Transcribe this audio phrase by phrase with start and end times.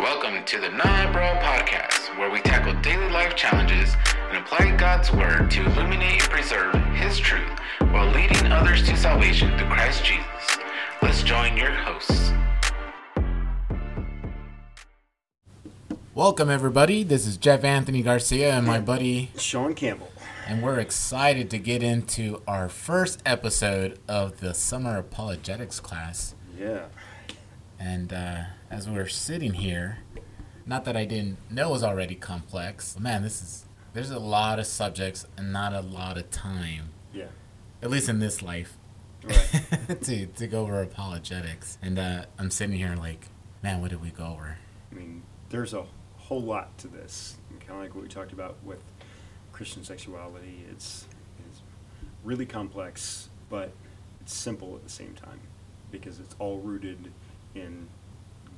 [0.00, 3.94] Welcome to the Nah Bro podcast, where we tackle daily life challenges
[4.30, 7.58] and apply God's word to illuminate and preserve His truth
[7.90, 10.58] while leading others to salvation through Christ Jesus.
[11.02, 12.32] Let's join your hosts.
[16.14, 17.02] Welcome, everybody.
[17.02, 20.10] This is JeffAnthony Garcia and my buddy, Shawn Campbell.
[20.46, 26.34] and we're excited to get into our first episode of the Summer Apologetics class.
[26.58, 26.86] Yeah.
[27.78, 29.98] And uh, as we're sitting here,
[30.66, 34.58] not that I didn't know it was already complex, man, this is there's a lot
[34.60, 37.26] of subjects and not a lot of time, Yeah.
[37.82, 38.76] at least in this life,
[39.24, 39.98] Right.
[40.02, 41.76] to to go over apologetics.
[41.82, 43.26] And uh, I'm sitting here like,
[43.62, 44.56] man, what did we go over?
[44.90, 45.84] I mean, there's a
[46.16, 47.36] whole lot to this.
[47.58, 48.82] Kind of like what we talked about with
[49.52, 50.64] Christian sexuality.
[50.70, 51.06] It's,
[51.50, 51.60] it's
[52.24, 53.72] really complex, but
[54.20, 55.40] it's simple at the same time
[55.90, 57.10] because it's all rooted
[57.54, 57.88] in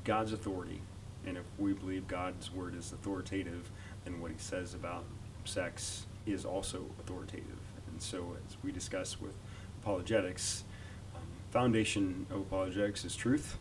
[0.05, 0.81] God's authority.
[1.27, 3.71] And if we believe God's word is authoritative,
[4.05, 5.05] then what he says about
[5.45, 7.59] sex is also authoritative.
[7.91, 9.35] And so, as we discuss with
[9.83, 10.65] apologetics,
[11.15, 13.59] um, foundation of apologetics is truth.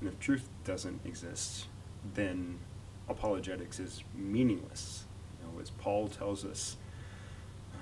[0.00, 1.66] And if truth doesn't exist,
[2.14, 2.58] then
[3.08, 5.04] apologetics is meaningless.
[5.40, 6.76] You know, as Paul tells us,
[7.74, 7.80] um,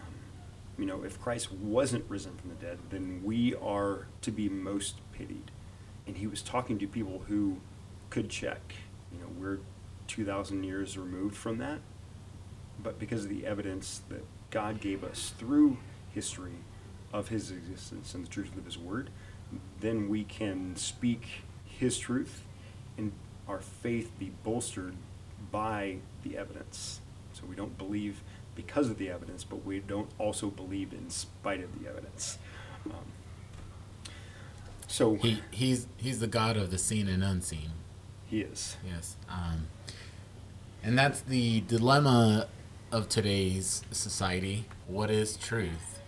[0.78, 4.96] you know, if Christ wasn't risen from the dead, then we are to be most
[5.12, 5.50] pitied.
[6.06, 7.58] And he was talking to people who
[8.10, 8.74] could check.
[9.12, 9.58] You know, we're
[10.08, 11.78] 2,000 years removed from that.
[12.82, 15.78] But because of the evidence that God gave us through
[16.12, 16.56] history
[17.12, 19.10] of his existence and the truth of his word,
[19.80, 22.44] then we can speak his truth
[22.96, 23.12] and
[23.48, 24.94] our faith be bolstered
[25.50, 27.00] by the evidence.
[27.32, 28.22] So we don't believe
[28.54, 32.38] because of the evidence, but we don't also believe in spite of the evidence.
[32.86, 32.94] Um,
[34.86, 37.70] so He he's he's the God of the seen and unseen.
[38.30, 38.76] He is.
[38.86, 39.16] Yes.
[39.28, 39.66] Um,
[40.82, 42.46] and that's the dilemma
[42.92, 44.66] of today's society.
[44.86, 46.00] What is truth?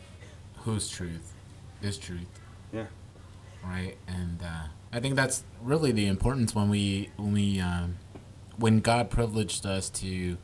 [0.58, 1.34] Whose truth?
[1.82, 2.40] Is truth,
[2.72, 2.86] Yeah.
[3.64, 3.96] right?
[4.06, 7.96] And uh, I think that's really the importance when we when we um,
[8.56, 10.36] when God privileged us to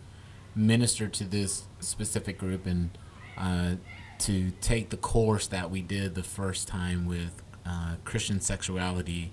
[0.56, 2.90] minister to this specific group and
[3.36, 3.76] uh,
[4.18, 9.32] to take the course that we did the first time with uh, Christian sexuality,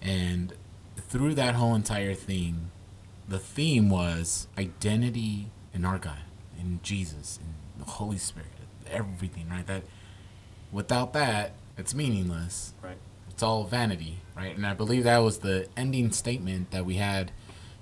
[0.00, 0.54] and
[0.96, 2.70] through that whole entire thing,
[3.28, 6.22] the theme was identity in our God,
[6.58, 8.48] in Jesus, in the Holy Spirit,
[8.90, 9.66] everything, right?
[9.66, 9.82] That
[10.72, 12.72] without that, it's meaningless.
[12.82, 12.96] Right.
[13.30, 14.56] It's all vanity, right?
[14.56, 17.32] And I believe that was the ending statement that we had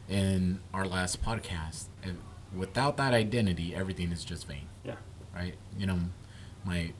[0.08, 1.84] in our last podcast.
[2.02, 2.18] And
[2.54, 4.96] without that identity, everything is just vain, Yeah.
[5.34, 5.54] right?
[5.78, 5.98] You know,
[6.64, 6.92] my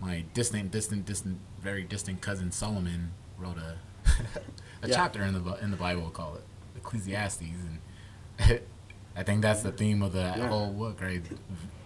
[0.00, 3.76] my distant, distant, distant, very distant cousin Solomon wrote a
[4.82, 4.94] a Yeah.
[4.94, 6.44] chapter in the in the Bible called it
[6.76, 7.80] Ecclesiastes, and
[9.16, 10.48] I think that's the theme of the Yeah.
[10.48, 11.22] whole book, right?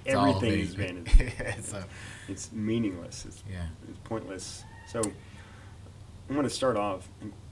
[0.04, 1.32] It's Everything is vanity.
[1.62, 1.82] so
[2.28, 3.24] It's meaningless.
[3.26, 3.66] It's, Yeah.
[3.88, 4.64] it's pointless.
[4.88, 7.08] So I'm going to start off.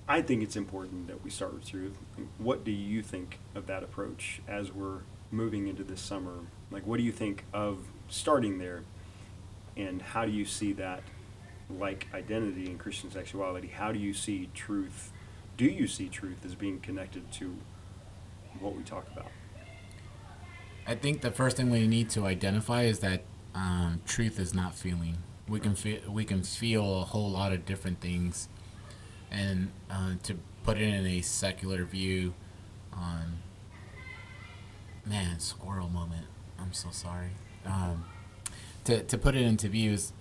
[0.09, 1.97] I think it's important that we start with truth.
[2.39, 5.01] What do you think of that approach as we're
[5.33, 6.41] moving into this summer?
[6.71, 7.79] Like, what do you think of
[8.09, 8.83] starting there?
[9.77, 11.03] And how do you see that,
[11.69, 15.11] like identity and Christian sexuality, how do you see truth?
[15.57, 17.57] Do you see truth as being connected to
[18.61, 19.31] what we talk about?
[20.87, 23.23] I think the first thing we need to identify is that
[23.55, 25.19] um, truth is not feeling.
[25.49, 28.49] We can feel we can feel a whole lot of different things,
[29.31, 32.35] and uh, to put it in a secular view,
[32.93, 33.39] on
[35.07, 36.27] man squirrel moment.
[36.59, 37.31] I'm so sorry.
[37.67, 38.05] Um,
[38.85, 40.13] to to put it into views,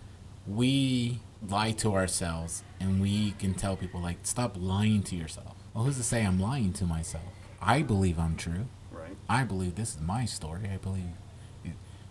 [0.46, 5.56] we lie to ourselves, and we can tell people like, stop lying to yourself.
[5.74, 7.24] Well, who's to say I'm lying to myself?
[7.62, 8.66] I believe I'm true.
[8.92, 9.16] Right?
[9.30, 10.70] I believe this is my story.
[10.72, 11.06] I believe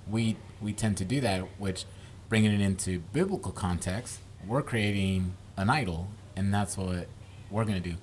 [0.08, 1.84] we we tend to do that, which
[2.28, 7.06] bringing it into biblical context, we're creating an idol, and that's what
[7.50, 7.94] we're gonna do.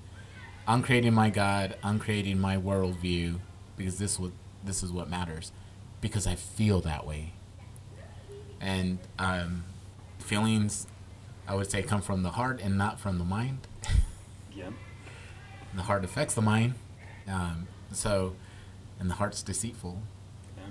[0.66, 1.76] I'm creating my God.
[1.82, 3.40] I'm creating my worldview
[3.76, 4.32] because this what
[4.64, 5.52] this is what matters,
[6.00, 7.32] because I feel that way.
[8.60, 9.64] And um,
[10.18, 10.86] feelings,
[11.50, 13.66] I would say, come from the heart and not from the mind.
[14.52, 14.70] Yeah.
[15.74, 16.74] the heart affects the mind,
[17.28, 18.34] um, so,
[18.98, 20.02] and the heart's deceitful.
[20.56, 20.64] Yeah.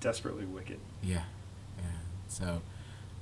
[0.00, 0.78] Desperately wicked.
[1.00, 1.22] Yeah,
[1.78, 1.84] yeah.
[2.26, 2.60] So,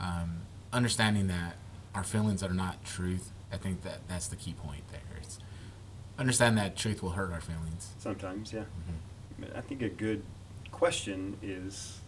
[0.00, 0.38] um,
[0.72, 1.56] understanding that
[1.94, 5.02] our feelings are not truth, I think that that's the key point there.
[5.22, 5.38] It's
[6.18, 7.90] understand that truth will hurt our feelings.
[7.98, 8.64] Sometimes, yeah.
[9.38, 10.22] But I think a good
[10.72, 12.00] question is,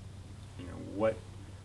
[0.59, 1.17] you know, what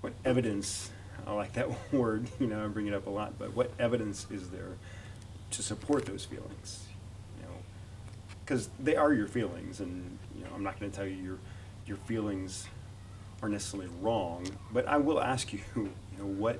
[0.02, 0.92] what evidence?
[1.26, 2.28] I like that word.
[2.40, 3.38] You know, I bring it up a lot.
[3.38, 4.78] But what evidence is there
[5.52, 6.86] to support those feelings?
[7.38, 7.56] You know,
[8.44, 11.38] because they are your feelings, and you know I'm not going to tell you your
[11.86, 12.68] your feelings
[13.42, 16.60] are necessarily wrong, but I will ask you, you know, what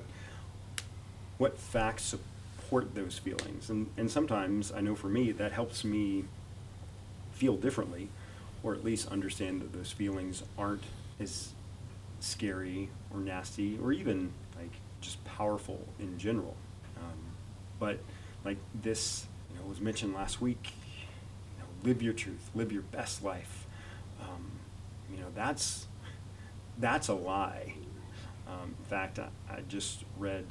[1.38, 6.24] what facts support those feelings, and and sometimes I know for me that helps me
[7.32, 8.08] feel differently,
[8.62, 10.84] or at least understand that those feelings aren't
[11.20, 11.52] as
[12.20, 14.32] scary or nasty or even
[15.04, 16.56] just powerful in general.
[16.96, 17.18] Um,
[17.78, 18.00] but
[18.44, 20.72] like this, you know, was mentioned last week.
[21.56, 23.66] You know, live your truth, live your best life.
[24.20, 24.52] Um,
[25.10, 25.86] you know, that's
[26.78, 27.74] that's a lie.
[28.48, 30.44] Um, in fact, I, I just read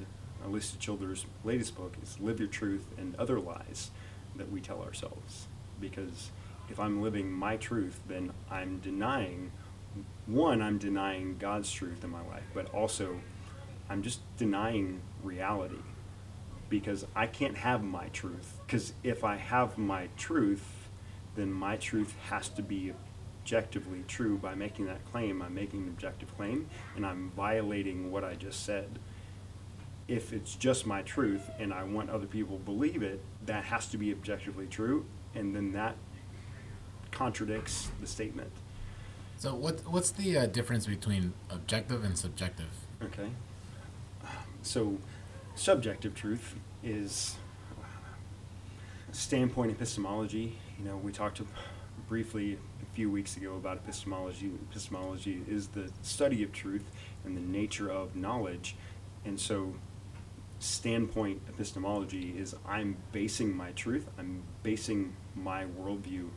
[0.48, 3.92] Alisa Childers' latest book is "Live Your Truth and Other Lies"
[4.36, 5.48] that we tell ourselves.
[5.80, 6.32] Because
[6.70, 9.52] if I'm living my truth, then I'm denying
[10.26, 13.20] one, I'm denying God's truth in my life, but also
[13.94, 15.78] I'm just denying reality
[16.68, 18.60] because I can't have my truth.
[18.66, 20.90] Because if I have my truth,
[21.36, 22.92] then my truth has to be
[23.40, 25.44] objectively true by making that claim.
[25.44, 28.98] I'm making an objective claim and I'm violating what I just said.
[30.08, 33.86] If it's just my truth and I want other people to believe it, that has
[33.90, 35.06] to be objectively true,
[35.36, 35.98] and then that
[37.12, 38.52] contradicts the statement.
[39.38, 42.72] So what what's the uh, difference between objective and subjective?
[43.04, 43.30] Okay.
[44.64, 44.98] So,
[45.56, 47.36] subjective truth is
[49.12, 50.58] standpoint epistemology.
[50.80, 51.42] You know, we talked
[52.08, 54.54] briefly a few weeks ago about epistemology.
[54.72, 56.86] Epistemology is the study of truth
[57.26, 58.78] and the nature of knowledge.
[59.26, 59.76] And so,
[60.60, 66.30] standpoint epistemology is I'm basing my truth, I'm basing my worldview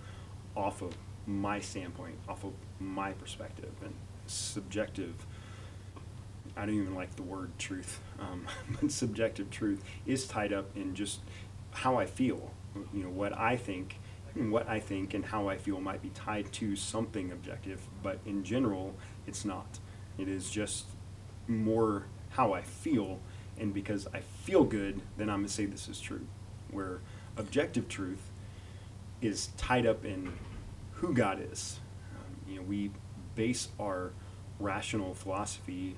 [0.57, 0.97] off of
[1.29, 3.73] my standpoint, off of my perspective.
[3.85, 3.95] And
[4.27, 5.15] subjective,
[6.57, 8.47] I don't even like the word truth, um,
[8.81, 11.21] but subjective truth is tied up in just
[11.73, 12.53] how I feel.
[12.93, 13.99] You know, what I think,
[14.35, 18.45] what I think and how I feel might be tied to something objective, but in
[18.45, 18.95] general,
[19.27, 19.79] it's not.
[20.19, 20.87] It is just
[21.47, 23.21] more how I feel,
[23.59, 26.27] and because I feel good, then I'm to say this is true.
[26.71, 27.01] Where
[27.37, 28.31] objective truth
[29.21, 30.33] is tied up in
[30.93, 31.79] who God is.
[32.15, 32.91] Um, you know, we
[33.35, 34.13] base our
[34.59, 35.97] rational philosophy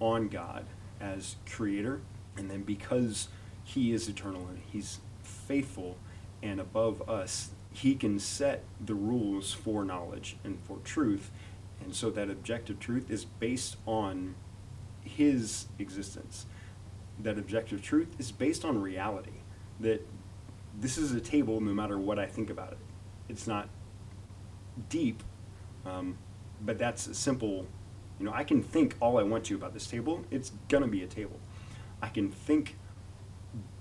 [0.00, 0.66] on God
[1.00, 2.00] as creator,
[2.36, 3.28] and then because
[3.64, 5.96] He is eternal and He's faithful
[6.42, 11.30] and above us, He can set the rules for knowledge and for truth.
[11.82, 14.34] And so that objective truth is based on
[15.04, 16.46] His existence.
[17.18, 19.40] That objective truth is based on reality.
[19.80, 20.06] That
[20.78, 22.78] this is a table no matter what I think about it.
[23.28, 23.68] It's not
[24.88, 25.22] deep,
[25.84, 26.18] um,
[26.60, 27.66] but that's a simple.
[28.18, 30.24] You know, I can think all I want to about this table.
[30.30, 31.38] It's gonna be a table.
[32.02, 32.76] I can think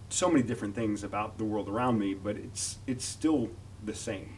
[0.09, 3.49] so many different things about the world around me, but it's it's still
[3.83, 4.37] the same.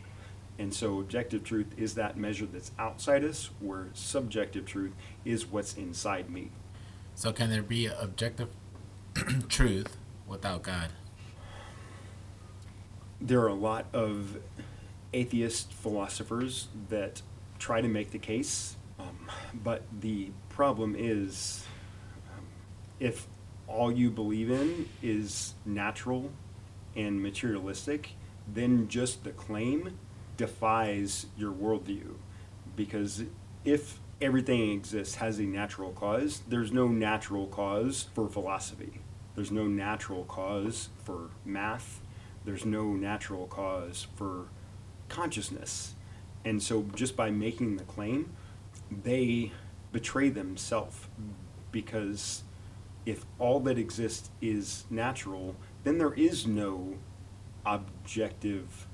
[0.60, 5.76] And so objective truth is that measure that's outside us, where subjective truth is what's
[5.76, 6.52] inside me.
[7.14, 8.50] So can there be objective
[9.50, 10.92] truth without God?
[13.22, 14.38] There are a lot of
[15.14, 17.22] atheist philosophers that
[17.60, 19.30] try to make the case, um,
[19.64, 21.66] but the problem is
[22.36, 22.46] um,
[23.00, 23.28] if
[23.68, 26.32] all you believe in is natural
[26.96, 28.12] and materialistic,
[28.52, 30.00] then just the claim
[30.38, 32.16] defies your worldview.
[32.76, 33.24] Because
[33.66, 39.02] if everything exists has a natural cause, there's no natural cause for philosophy.
[39.36, 42.02] There's no natural cause for math.
[42.45, 44.45] There's no natural cause for
[45.10, 45.94] consciousness.
[46.45, 48.31] And so just by making the claim,
[48.92, 49.52] they
[49.92, 51.08] betray themselves
[51.72, 52.44] because
[53.06, 56.96] if all that exists is natural, then there is no
[57.66, 58.88] objective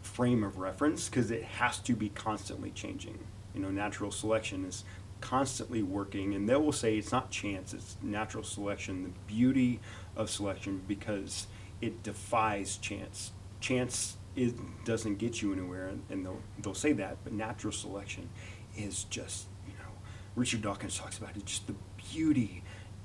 [0.00, 3.18] frame of reference because it has to be constantly changing.
[3.54, 4.84] You know, natural selection is
[5.20, 9.80] constantly working, and they will say it's not chance, it's natural selection, the beauty
[10.14, 11.46] of selection because
[11.80, 13.32] it defies chance.
[13.60, 14.54] Chance it
[14.84, 17.16] doesn't get you anywhere, and, and they'll they'll say that.
[17.24, 18.28] But natural selection
[18.76, 19.90] is just you know,
[20.34, 22.62] Richard Dawkins talks about it, just the beauty,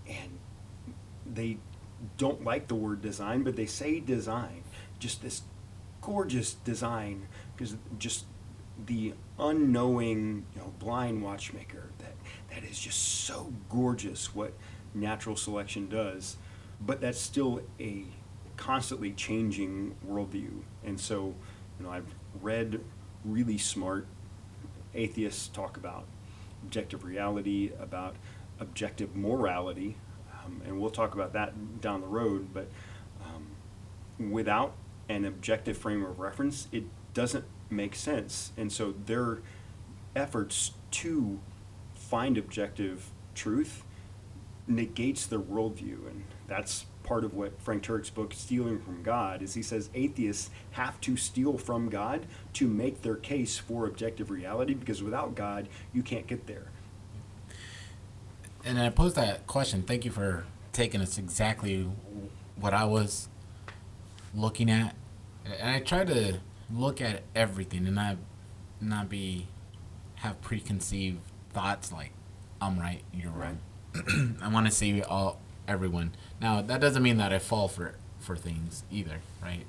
[0.08, 0.40] and
[1.26, 1.58] they
[2.18, 4.64] don't like the word design, but they say design,
[5.00, 5.44] just this
[6.02, 8.26] gorgeous design, because just
[8.86, 12.14] the unknowing, you know, blind watchmaker that
[12.50, 14.54] that is just so gorgeous what
[14.94, 16.38] natural selection does,
[16.80, 18.06] but that's still a
[18.58, 20.62] constantly changing worldview.
[20.84, 21.36] And so,
[21.80, 22.82] you know, I've read
[23.24, 24.08] really smart
[24.94, 26.06] atheists talk about
[26.64, 28.16] objective reality, about
[28.60, 29.98] objective morality,
[30.44, 32.54] um, and we'll talk about that down the road.
[32.54, 32.70] But
[33.24, 34.74] um, without
[35.10, 36.84] an objective frame of reference, it
[37.14, 38.52] doesn't make sense.
[38.58, 39.40] And so their
[40.16, 41.40] efforts to
[41.96, 43.84] find objective truth
[44.68, 46.08] negates their worldview.
[46.08, 50.50] And that's part of what Frank Turek's book, Stealing from God, is he says atheists
[50.72, 55.68] have to steal from God to make their case for objective reality because without God,
[55.94, 56.68] you can't get there.
[58.64, 59.84] And I posed that question.
[59.84, 61.90] Thank you for taking us exactly
[62.56, 63.28] what I was
[64.36, 64.96] looking at.
[65.60, 66.40] And I try to
[66.74, 68.18] look at everything and not
[68.80, 69.48] not be
[70.16, 71.20] have preconceived
[71.52, 72.12] thoughts like
[72.62, 73.58] I'm right, you're right.
[74.42, 75.40] I want to see all
[75.72, 76.14] everyone.
[76.40, 79.66] Now that doesn't mean that I fall for for things either, right?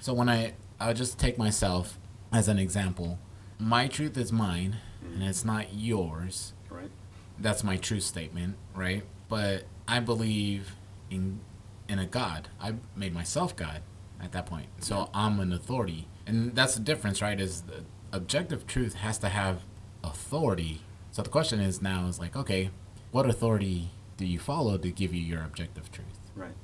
[0.00, 1.98] So when I I'll just take myself
[2.32, 3.18] as an example.
[3.58, 6.54] My truth is mine, and it's not yours.
[6.68, 6.90] Right.
[7.38, 9.04] That's my truth statement, right?
[9.28, 10.74] But I believe
[11.10, 11.40] in
[11.88, 12.48] in a God.
[12.60, 13.82] I made myself God
[14.20, 17.40] at that point, so I'm an authority, and that's the difference, right?
[17.40, 19.62] Is the objective truth has to have
[20.02, 20.80] authority.
[21.10, 22.70] So the question is now is like, okay,
[23.10, 23.90] what authority
[24.22, 26.06] do you follow to give you your objective truth?
[26.36, 26.54] Right.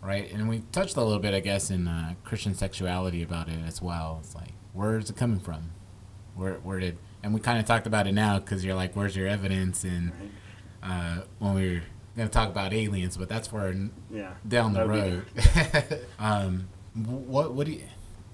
[0.00, 0.32] right?
[0.32, 3.82] And we touched a little bit, I guess, in uh, Christian sexuality about it as
[3.82, 4.18] well.
[4.22, 5.72] It's like, where's it coming from?
[6.34, 6.96] Where, where did?
[7.22, 9.84] And we kind of talked about it now because you're like, where's your evidence?
[9.84, 10.12] And
[10.82, 10.90] Right.
[10.90, 11.82] uh, when we were
[12.16, 13.70] gonna talk about aliens, but that's for
[14.10, 14.32] Yeah.
[14.48, 16.06] down the That road.
[16.18, 17.82] um, what what do you?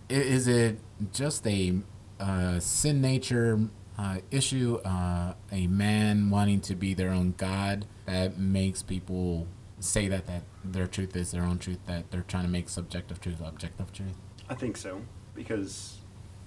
[0.08, 0.78] Is it
[1.12, 1.75] just a
[2.20, 3.58] uh, sin nature
[3.99, 4.76] uh, issue?
[4.85, 9.47] Uh, a man wanting to be their own god that makes people
[9.81, 11.78] say that that their truth is their own truth.
[11.87, 14.14] That they're trying to make subjective truth objective truth.
[14.49, 15.02] I think so
[15.35, 15.99] because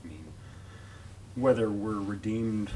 [0.03, 0.25] I mean,
[1.35, 2.71] whether we're redeemed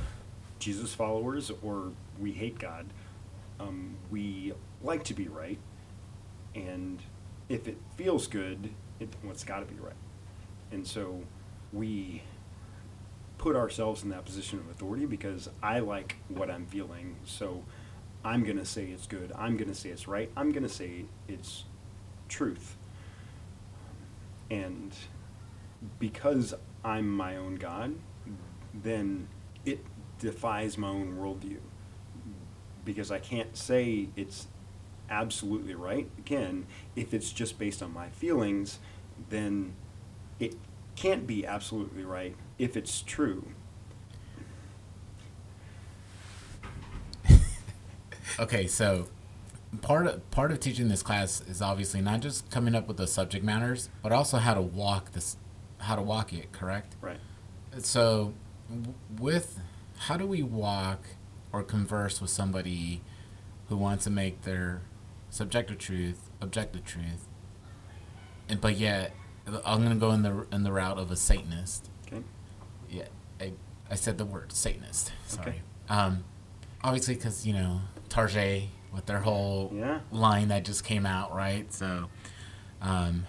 [0.60, 2.86] Jesus followers or we hate God,
[3.60, 5.60] um, we like to be right,
[6.54, 7.00] and
[7.50, 9.94] if it feels good, it, well, it's got to be right,
[10.72, 11.22] and so
[11.74, 12.22] we
[13.46, 17.64] put ourselves in that position of authority because I like what I'm feeling, so
[18.24, 19.32] I'm gonna say it's good.
[19.38, 20.32] I'm gonna say it's right.
[20.36, 21.66] I'm gonna say it's
[22.28, 22.76] truth.
[24.50, 24.96] And
[26.00, 27.94] because I'm my own God,
[28.74, 29.28] then
[29.64, 29.86] it
[30.18, 31.60] defies my own worldview.
[32.84, 34.48] Because I can't say it's
[35.08, 36.10] absolutely right.
[36.18, 38.80] Again, if it's just based on my feelings,
[39.30, 39.76] then
[40.40, 40.56] it
[40.96, 43.48] can't be absolutely right if it's true.
[48.38, 49.08] Okay, so
[49.82, 53.08] part of part of teaching this class is obviously not just coming up with the
[53.08, 55.38] subject matters, but also how to walk this,
[55.80, 56.52] how to walk it.
[56.52, 56.96] Correct.
[57.02, 57.20] Right.
[57.78, 58.34] So,
[59.20, 59.60] with
[60.00, 61.06] how do we walk
[61.52, 63.02] or converse with somebody
[63.70, 64.82] who wants to make their
[65.30, 67.28] subjective truth objective truth,
[68.50, 69.14] and but yet
[69.64, 71.90] I'm gonna go in the in the route of a Satanist.
[72.90, 73.06] Yeah,
[73.40, 73.54] I,
[73.90, 75.12] I said the word Satanist.
[75.28, 75.48] Sorry.
[75.50, 75.62] Okay.
[75.90, 76.24] Um,
[76.84, 78.64] obviously, because you know Target
[78.94, 80.00] with their whole Yeah.
[80.12, 81.72] line that just came out, right?
[81.74, 82.10] So,
[82.82, 83.26] um,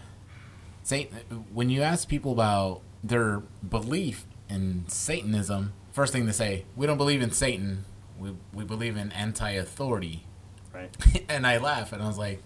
[0.82, 1.16] Satan.
[1.52, 6.98] When you ask people about their belief in Satanism, first thing they say, "We don't
[6.98, 7.84] believe in Satan.
[8.18, 10.24] We we believe in anti-authority."
[10.72, 10.90] Right.
[11.28, 12.42] and I laugh, and I was like,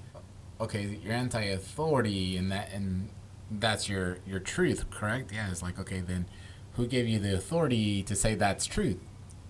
[0.60, 3.10] "Okay, you're anti-authority, and that and
[3.50, 5.50] that's your your truth, correct?" Yeah.
[5.50, 6.26] It's like, okay, then
[6.74, 8.98] who gave you the authority to say that's truth?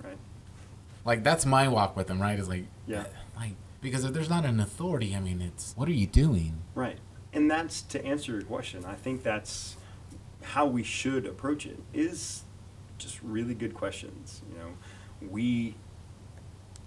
[0.02, 0.18] Right.
[1.04, 2.38] Like that's my walk with them, right?
[2.38, 3.00] Is like, Yeah.
[3.00, 3.04] Uh,
[3.36, 6.62] like because if there's not an authority, I mean, it's what are you doing?
[6.74, 6.98] Right.
[7.32, 8.84] And that's to answer your question.
[8.84, 9.76] I think that's
[10.42, 12.42] how we should approach it is
[12.98, 14.42] just really good questions.
[14.50, 15.74] You know, we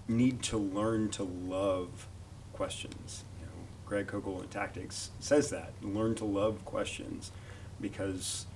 [0.08, 2.08] need to learn to love
[2.52, 3.24] questions.
[3.40, 3.52] You know,
[3.86, 5.72] Greg Koukl in Tactics says that.
[5.82, 7.32] Learn to love questions
[7.80, 8.46] because,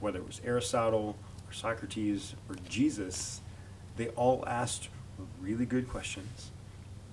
[0.00, 3.40] whether it was Aristotle or Socrates or Jesus,
[3.96, 4.88] they all asked
[5.40, 6.50] really good questions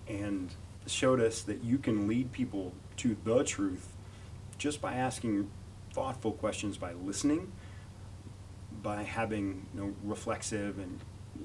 [0.08, 0.52] and
[0.88, 3.94] showed us that you can lead people to the truth
[4.58, 5.50] just by asking
[5.94, 7.52] thoughtful questions, by listening,
[8.84, 11.00] by having you know reflexive and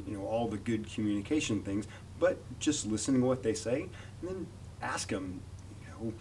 [0.06, 3.88] you know all the good communication things, but just listening to what they say
[4.20, 4.46] and then
[4.82, 5.40] ask them,
[5.80, 6.12] you know,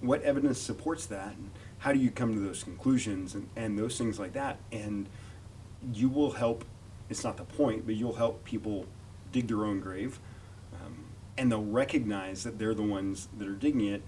[0.00, 1.50] what evidence supports that and
[1.84, 4.56] how do you come to those conclusions and, and those things like that?
[4.72, 5.06] And
[5.92, 6.64] you will help
[7.10, 8.86] it's not the point but you'll help people
[9.32, 10.18] dig their own grave
[10.82, 11.04] um,
[11.36, 14.00] and they'll recognize that they're the ones that are digging it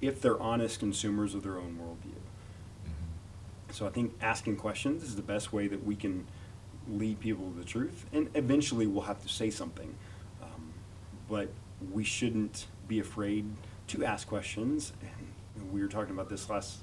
[0.00, 2.14] if they're honest consumers of their own worldview.
[3.72, 6.26] So i think asking questions is the best way that we can
[6.88, 9.94] lead people to the truth and eventually we'll have to say something
[10.42, 10.72] um,
[11.28, 11.50] but
[11.92, 13.44] we shouldn't be afraid
[13.88, 16.78] to ask questions and we were talking about this last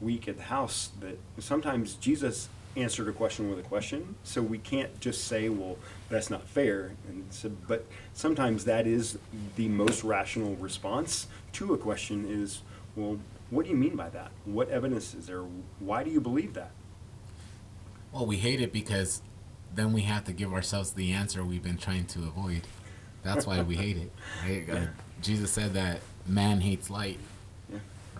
[0.00, 4.14] week at the house that sometimes jesus answered a question with a question.
[4.22, 5.76] So we can't just say, well,
[6.08, 6.92] that's not fair.
[7.08, 9.18] And so, but sometimes that is
[9.56, 12.62] the most rational response to a question is,
[12.96, 13.18] well,
[13.50, 14.30] what do you mean by that?
[14.44, 15.44] What evidence is there?
[15.80, 16.70] Why do you believe that?
[18.12, 19.22] Well, we hate it because
[19.74, 22.62] then we have to give ourselves the answer we've been trying to avoid.
[23.22, 24.12] That's why we hate it.
[24.44, 24.68] Right?
[24.70, 24.86] Uh,
[25.22, 27.29] Jesus said that man hates light, Yeah.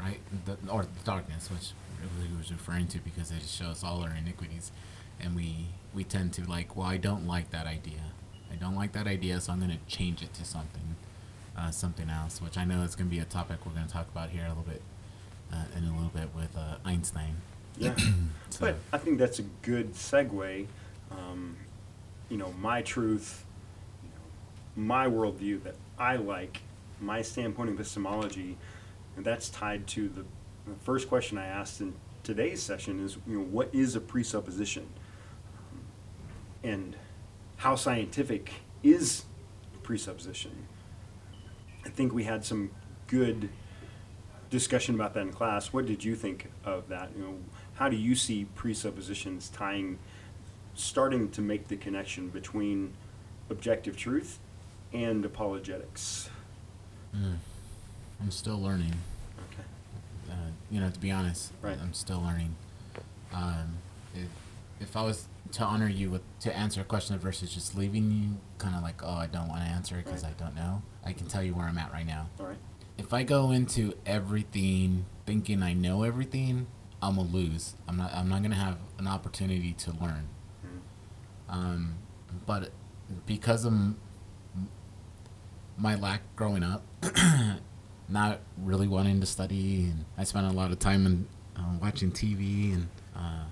[0.00, 0.18] Right?
[0.46, 1.72] The, or darkness, which
[2.16, 4.72] really he was referring to because it shows all our iniquities,
[5.20, 8.00] and we we tend to like, well, I don't like that idea.
[8.52, 10.96] I don't like that idea, so I'm going to change it to something,
[11.56, 12.40] uh, something else.
[12.42, 14.44] Which I know is going to be a topic we're going to talk about here
[14.44, 14.82] a little bit,
[15.52, 17.36] uh, in a little bit with uh, Einstein.
[17.78, 17.94] Yeah.
[18.50, 20.66] So- But I think that's a good segue.
[21.12, 21.56] Um,
[22.28, 23.44] you know, my truth,
[24.02, 26.60] you know, my worldview that I like,
[27.00, 28.56] my standpoint of epistemology,
[29.20, 30.24] and that's tied to the,
[30.82, 34.86] first question I asked in today's session is, you know, what is a presupposition?
[36.62, 36.96] And
[37.58, 38.50] how scientific
[38.82, 39.24] is
[39.82, 40.66] presupposition?
[41.84, 42.70] I think we had some
[43.08, 43.50] good
[44.48, 45.70] discussion about that in class.
[45.70, 47.10] What did you think of that?
[47.14, 47.34] You know,
[47.74, 49.98] how do you see presuppositions tying,
[50.74, 52.94] starting to make the connection between
[53.50, 54.38] objective truth
[54.94, 56.30] and apologetics?
[57.14, 57.36] Mm.
[58.20, 58.94] I'm still learning.
[60.70, 61.78] You know, to be honest, Right.
[61.80, 62.54] I'm still learning.
[63.32, 63.78] Um,
[64.14, 64.28] if,
[64.80, 68.38] if I was to honor you with to answer a question versus just leaving you
[68.58, 70.34] kind of like, oh, I don't want to answer it because Right.
[70.38, 72.28] I don't know, I can tell you where I'm at right now.
[72.38, 72.58] All right.
[72.98, 76.66] If I go into everything thinking I know everything,
[77.02, 77.74] I'm gonna lose.
[77.88, 78.12] I'm not.
[78.14, 80.28] I'm not gonna have an opportunity to learn.
[80.66, 80.80] Mhm.
[81.48, 81.94] Um,
[82.46, 82.72] but
[83.26, 83.72] because of
[85.78, 86.82] my lack growing up,
[88.10, 91.26] not really wanting to study, and I spent a lot of time in,
[91.56, 93.44] uh, watching TV and uh,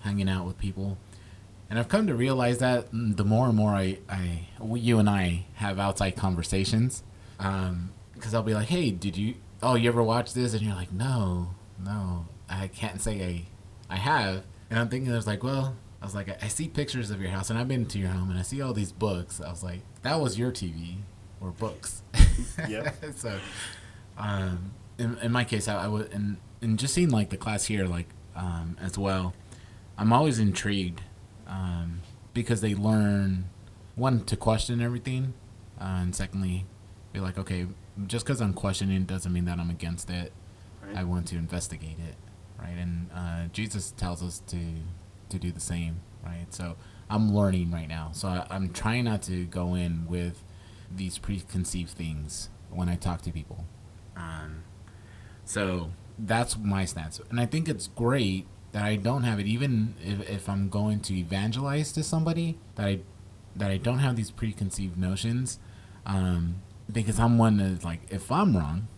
[0.00, 0.98] hanging out with people.
[1.68, 5.10] And I've come to realize that mm, the more and more I, I you and
[5.10, 7.02] I have outside conversations,
[7.36, 10.54] because I'll be like, hey, did you, oh, you ever watch this?
[10.54, 13.46] And you're like, no, no, I can't say
[13.90, 14.44] I, I have.
[14.70, 17.20] And I'm thinking, I was like, well, I was like, I, I see pictures of
[17.20, 19.40] your house, and I've been to your home, and I see all these books.
[19.40, 20.98] I was like, that was your TV
[21.40, 22.02] or books.
[22.68, 22.92] Yeah.
[23.16, 23.38] so,
[24.18, 27.64] um, in, in my case, I, I would, and, and just seeing like the class
[27.64, 29.34] here, like, um, as well,
[29.98, 31.02] I'm always intrigued,
[31.46, 32.00] um,
[32.34, 33.46] because they learn,
[33.94, 35.34] one, to question everything,
[35.80, 36.66] uh, and secondly,
[37.12, 37.66] be like, okay,
[38.06, 40.32] just because I'm questioning doesn't mean that I'm against it.
[40.82, 40.98] Right.
[40.98, 42.14] I want to investigate it,
[42.60, 42.76] right?
[42.76, 44.58] And uh, Jesus tells us to
[45.28, 46.46] to do the same, right?
[46.50, 46.76] So
[47.10, 48.10] I'm learning right now.
[48.12, 50.44] So I, I'm trying not to go in with
[50.94, 53.64] these preconceived things when I talk to people.
[54.16, 54.62] Um,
[55.44, 59.94] so that's my stance, and I think it's great that I don't have it, even
[60.04, 63.00] if, if I'm going to evangelize to somebody that I
[63.56, 65.58] that I don't have these preconceived notions,
[66.04, 66.56] um,
[66.92, 68.88] because I'm one that's like, if I'm wrong,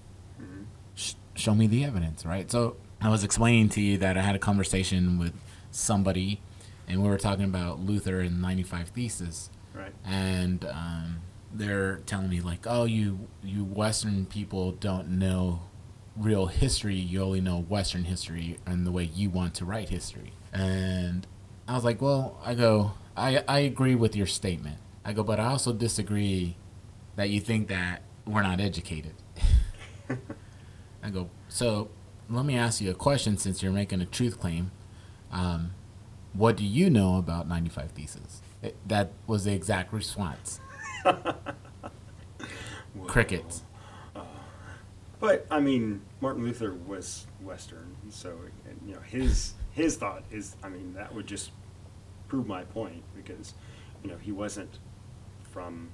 [0.40, 0.64] Mhm.
[0.96, 2.50] sh- show me the evidence, right?
[2.50, 5.32] So I was explaining to you that I had a conversation with
[5.70, 6.40] somebody,
[6.88, 9.94] and we were talking about Luther and 95 Thesis, Right.
[10.04, 11.18] and um,
[11.52, 15.62] they're telling me like, oh, you you Western people don't know
[16.16, 16.96] real history.
[16.96, 20.32] You only know Western history and the way you want to write history.
[20.52, 21.26] And
[21.66, 24.78] I was like, well, I go, I I agree with your statement.
[25.04, 26.56] I go, but I also disagree
[27.16, 29.14] that you think that we're not educated.
[31.02, 31.88] I go, so
[32.28, 34.70] let me ask you a question since you're making a truth claim.
[35.32, 35.70] Um,
[36.32, 38.42] what do you know about 95 Thesis?
[38.62, 40.60] It, that was the exact response.
[43.06, 43.62] Crickets.
[44.14, 44.22] Uh,
[45.20, 48.36] but I mean, Martin Luther was Western, so
[48.86, 50.56] you know his his thought is.
[50.62, 51.50] I mean, that would just
[52.28, 53.54] prove my point because
[54.02, 54.78] you know he wasn't
[55.50, 55.90] from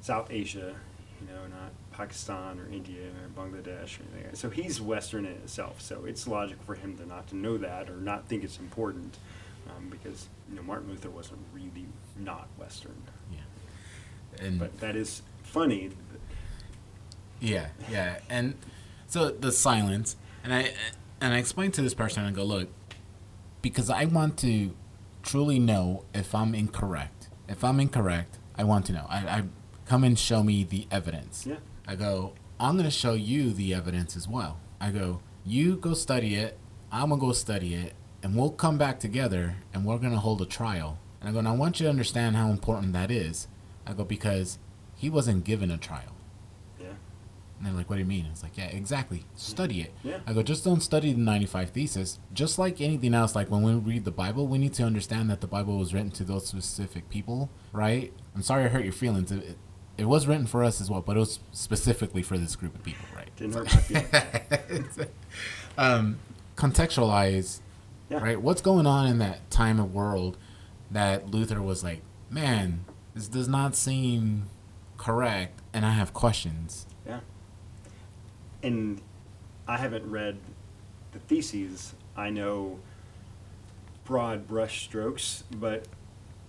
[0.00, 0.74] South Asia,
[1.20, 4.34] you know, not Pakistan or India or Bangladesh or anything.
[4.34, 5.80] So he's Western in itself.
[5.80, 9.18] So it's logical for him to not to know that or not think it's important
[9.68, 13.02] um, because you know Martin Luther wasn't really not Western.
[13.32, 14.46] Yeah.
[14.46, 15.90] And But that is funny.
[17.40, 18.54] Yeah, yeah, and
[19.06, 20.72] so the silence, and I
[21.20, 22.68] and I explained to this person, I go, look,
[23.62, 24.74] because I want to
[25.22, 27.28] truly know if I'm incorrect.
[27.48, 29.06] If I'm incorrect, I want to know.
[29.08, 29.42] I, I
[29.86, 31.46] come and show me the evidence.
[31.46, 31.56] Yeah.
[31.86, 34.58] I go, I'm gonna show you the evidence as well.
[34.80, 36.58] I go, you go study it.
[36.90, 40.46] I'm gonna go study it, and we'll come back together, and we're gonna hold a
[40.46, 40.98] trial.
[41.20, 43.48] And I go, and I want you to understand how important that is.
[43.86, 44.58] I go because
[44.94, 46.14] he wasn't given a trial
[46.78, 46.88] Yeah.
[47.58, 48.26] And they're like, what do you mean?
[48.30, 49.24] It's like, yeah, exactly.
[49.34, 49.94] Study it.
[50.04, 50.18] Yeah.
[50.26, 52.18] I go, just don't study the 95 Thesis.
[52.32, 55.40] Just like anything else, like when we read the Bible, we need to understand that
[55.40, 58.12] the Bible was written to those specific people, right?
[58.34, 59.32] I'm sorry I hurt your feelings.
[59.32, 59.58] It, it,
[59.96, 62.82] it was written for us as well, but it was specifically for this group of
[62.84, 63.34] people, right?
[63.36, 64.98] Didn't hurt my feelings.
[65.78, 66.18] um,
[66.56, 67.60] contextualize,
[68.08, 68.18] Yeah.
[68.18, 68.40] right?
[68.40, 70.38] What's going on in that time of world
[70.90, 74.48] that Luther was like, man, this does not seem
[74.96, 76.86] correct, and I have questions.
[77.06, 77.20] Yeah.
[78.62, 79.00] And
[79.66, 80.38] I haven't read
[81.12, 81.94] the theses.
[82.16, 82.78] I know
[84.04, 85.86] broad brush strokes, but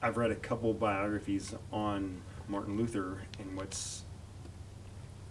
[0.02, 4.04] I've read a couple biographies on Martin Luther, and what's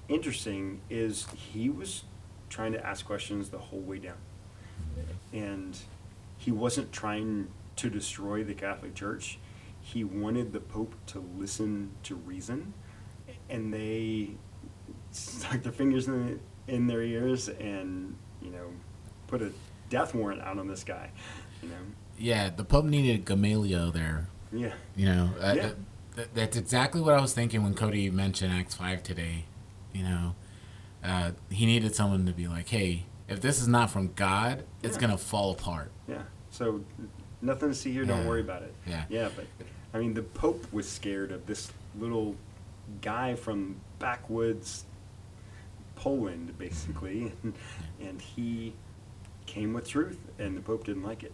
[0.09, 2.05] interesting is he was
[2.49, 4.17] trying to ask questions the whole way down.
[5.33, 5.79] And
[6.38, 9.38] he wasn't trying to destroy the Catholic Church.
[9.81, 12.74] He wanted the Pope to listen to reason,
[13.51, 14.31] and they
[15.11, 18.70] stuck their fingers in, in their ears and, you know,
[19.27, 19.53] put a
[19.90, 21.11] death warrant out on this guy,
[21.62, 21.77] you know.
[22.18, 24.29] Yeah, the Pope needed Gamaliel there.
[24.53, 24.72] Yeah.
[24.96, 25.70] You know, uh, Yeah.
[26.16, 29.44] th- that's exactly what I was thinking when Cody mentioned Acts 5 today.
[29.92, 30.35] You know,
[31.05, 34.97] uh, he needed someone to be like, hey, if this is not from God, it's
[34.97, 35.01] Yeah.
[35.09, 35.91] to fall apart.
[36.09, 36.23] Yeah.
[36.51, 36.85] So
[37.43, 38.05] nothing to see here.
[38.05, 38.75] Don't worry about it.
[38.87, 39.05] Yeah.
[39.09, 39.47] Yeah, but
[39.93, 42.37] I mean, the Pope was scared of this little
[43.01, 44.85] guy from backwoods
[45.97, 47.49] Poland, basically, mm-hmm.
[47.49, 48.73] and, and he
[49.47, 51.33] came with truth, and the Pope didn't like it.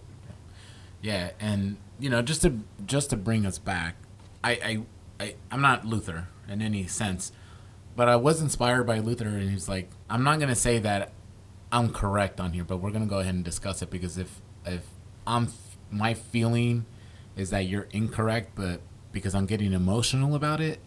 [1.03, 3.97] Yeah, and you know, just to just to bring us back,
[4.43, 7.31] I I, I I'm not Luther in any sense,
[7.95, 11.13] but I was inspired by Luther, and he's like, I'm not gonna say that
[11.75, 14.87] I'm correct on here, but we're gonna go ahead and discuss it because if if
[15.27, 15.49] I'm
[15.91, 16.87] my feeling
[17.37, 20.79] is that you're incorrect, but because I'm getting emotional about it,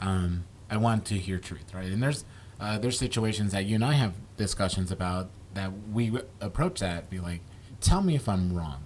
[0.00, 1.86] um, I want to hear truth, right?
[1.86, 2.24] And there's
[2.58, 7.20] uh, there's situations that you and I have discussions about that we approach that be
[7.20, 7.40] like,
[7.80, 8.82] tell me if I'm wrong.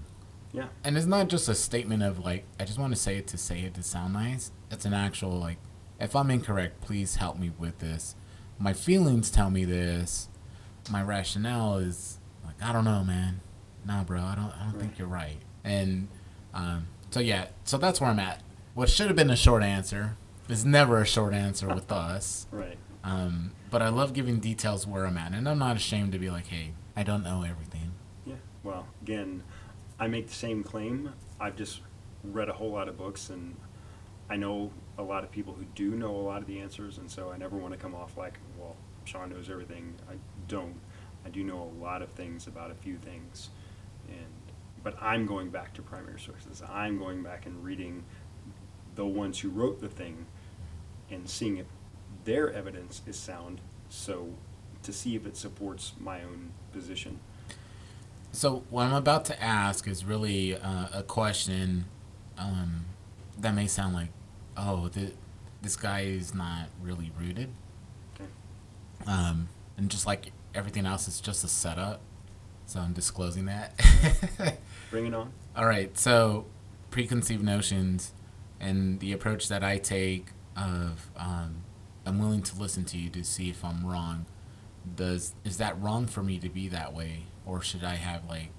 [0.53, 0.68] Yeah.
[0.85, 3.38] And it's not just a statement of like, I just want to say it to
[3.38, 4.50] say it to sound nice.
[4.70, 5.57] It's an actual like,
[5.98, 8.14] if I'm incorrect, please help me with this.
[8.59, 10.29] My feelings tell me this.
[10.90, 13.40] My rationale is like, I don't know, man.
[13.87, 15.38] Nah, bro, I don't, I don't think you're right.
[15.64, 16.09] And
[16.53, 18.42] um, so yeah, so that's where I'm at.
[18.74, 20.16] What should have been a short answer
[20.48, 22.46] is never a short answer with us.
[22.50, 22.79] Right.
[23.05, 26.29] Um, but I love giving details where I'm at, and I'm not ashamed to be
[26.31, 27.92] like, hey, I don't know everything.
[28.26, 28.35] Yeah.
[28.62, 29.42] Well, again,
[29.98, 31.12] I make the same claim.
[31.40, 31.81] I've just
[32.24, 33.57] read a whole lot of books, and
[34.29, 37.11] I know a lot of people who do know a lot of the answers, and
[37.11, 39.94] so I never want to come off like, well, Shawn knows everything.
[40.11, 40.14] I
[40.50, 40.74] don't.
[41.24, 43.50] I do know a lot of things about a few things,
[44.08, 44.26] and
[44.82, 46.62] but I'm going back to primary sources.
[46.68, 48.04] I'm going back and reading
[48.94, 50.26] the ones who wrote the thing,
[51.10, 51.66] and seeing if
[52.24, 53.60] their evidence is sound.
[53.88, 54.34] So
[54.82, 57.20] to see if it supports my own position.
[58.32, 61.84] So what I'm about to ask is really uh, a question
[62.38, 62.86] um,
[63.38, 64.08] that may sound like,
[64.56, 65.14] oh, th-
[65.62, 67.50] this guy is not really rooted,
[68.14, 68.30] Okay.
[69.06, 72.00] um, and just like everything else, is just a setup.
[72.66, 73.80] So I'm disclosing that.
[74.90, 75.32] Bring it on.
[75.56, 76.46] All right, so
[76.90, 78.12] preconceived notions
[78.60, 81.62] and the approach that I take of um,
[82.04, 84.26] I'm willing to listen to you to see if I'm wrong.
[84.96, 88.50] Does is that wrong for me to be that way, or should I have like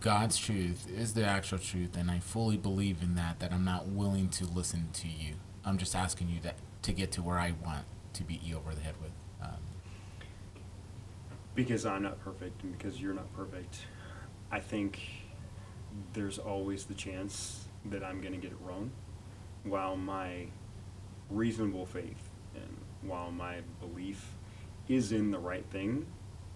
[0.00, 3.40] God's truth is the actual truth, and I fully believe in that.
[3.40, 5.34] That I'm not willing to listen to you.
[5.64, 8.74] I'm just asking you that to get to where I want to beat you over
[8.74, 9.12] the head with.
[9.42, 9.58] Um,
[11.58, 13.80] Because I'm not perfect and because you're not perfect,
[14.48, 15.00] I think
[16.12, 18.92] there's always the chance that I'm going to get it wrong.
[19.64, 20.46] While my
[21.28, 24.36] reasonable faith and while my belief
[24.86, 26.06] is in the right thing,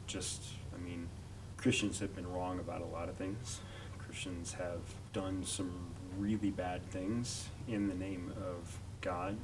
[0.06, 0.40] just,
[0.72, 1.08] I mean,
[1.56, 3.58] Christians have been wrong about a lot of things.
[3.98, 9.36] Christians have done some really bad things in the name of God.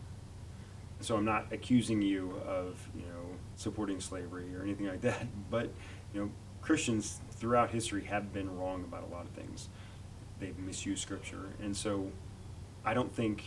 [1.01, 3.17] So I'm not accusing you of, you know,
[3.59, 5.71] supporting slavery or anything like that, but,
[6.14, 6.31] you know,
[6.62, 9.68] Christians throughout history have been wrong about a lot of things.
[10.40, 11.51] They've misused scripture.
[11.61, 12.11] And so
[12.85, 13.42] I don't think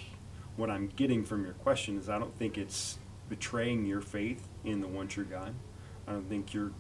[0.56, 4.82] what I'm getting from your question is I don't think it's betraying your faith in
[4.82, 5.56] the one true God.
[6.08, 6.72] I don't think you're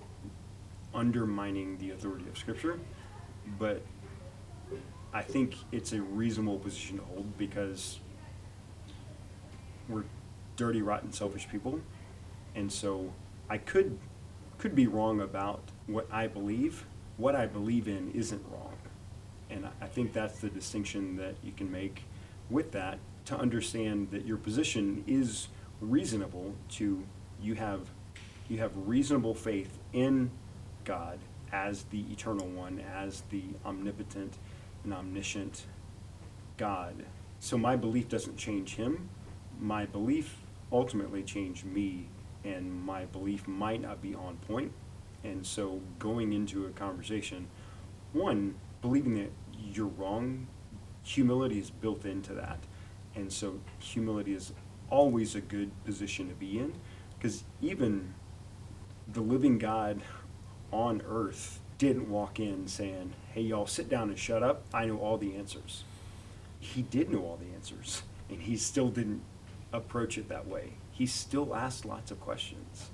[0.93, 2.79] undermining the authority of scripture,
[3.57, 3.81] but
[5.13, 7.99] I think it's a reasonable position to hold because
[9.87, 10.03] we're
[10.57, 11.79] dirty, rotten, selfish people,
[12.55, 13.13] and so
[13.49, 13.97] I could
[14.57, 16.85] could be wrong about what I believe.
[17.17, 18.77] What I believe in isn't wrong,
[19.49, 22.03] and I- think that's the distinction that you can make
[22.49, 25.47] with that to understand that your position is
[25.79, 26.53] reasonable.
[26.69, 27.03] To
[27.41, 27.89] you have
[28.49, 30.31] you have reasonable faith in
[30.83, 31.19] God
[31.51, 34.37] as the eternal one, as the omnipotent
[34.83, 35.65] and omniscient
[36.57, 37.05] God.
[37.39, 39.09] So my belief doesn't change him.
[39.59, 40.37] My belief
[40.71, 42.07] ultimately changed me,
[42.43, 44.71] and my belief might not be on point.
[45.23, 47.47] And so going into a conversation,
[48.13, 50.47] one, believing that you're wrong,
[51.03, 52.59] humility is built into that.
[53.15, 54.53] And so humility is
[54.89, 56.73] always a good position to be in
[57.17, 58.13] because even
[59.07, 60.01] the living God
[60.71, 64.63] on earth didn't walk in saying, Hey, y'all, sit down and shut up.
[64.73, 65.83] I know all the answers.
[66.59, 69.21] He did know all the answers, and he still didn't
[69.73, 70.73] approach it that way.
[71.01, 72.91] He still asked lots of questions.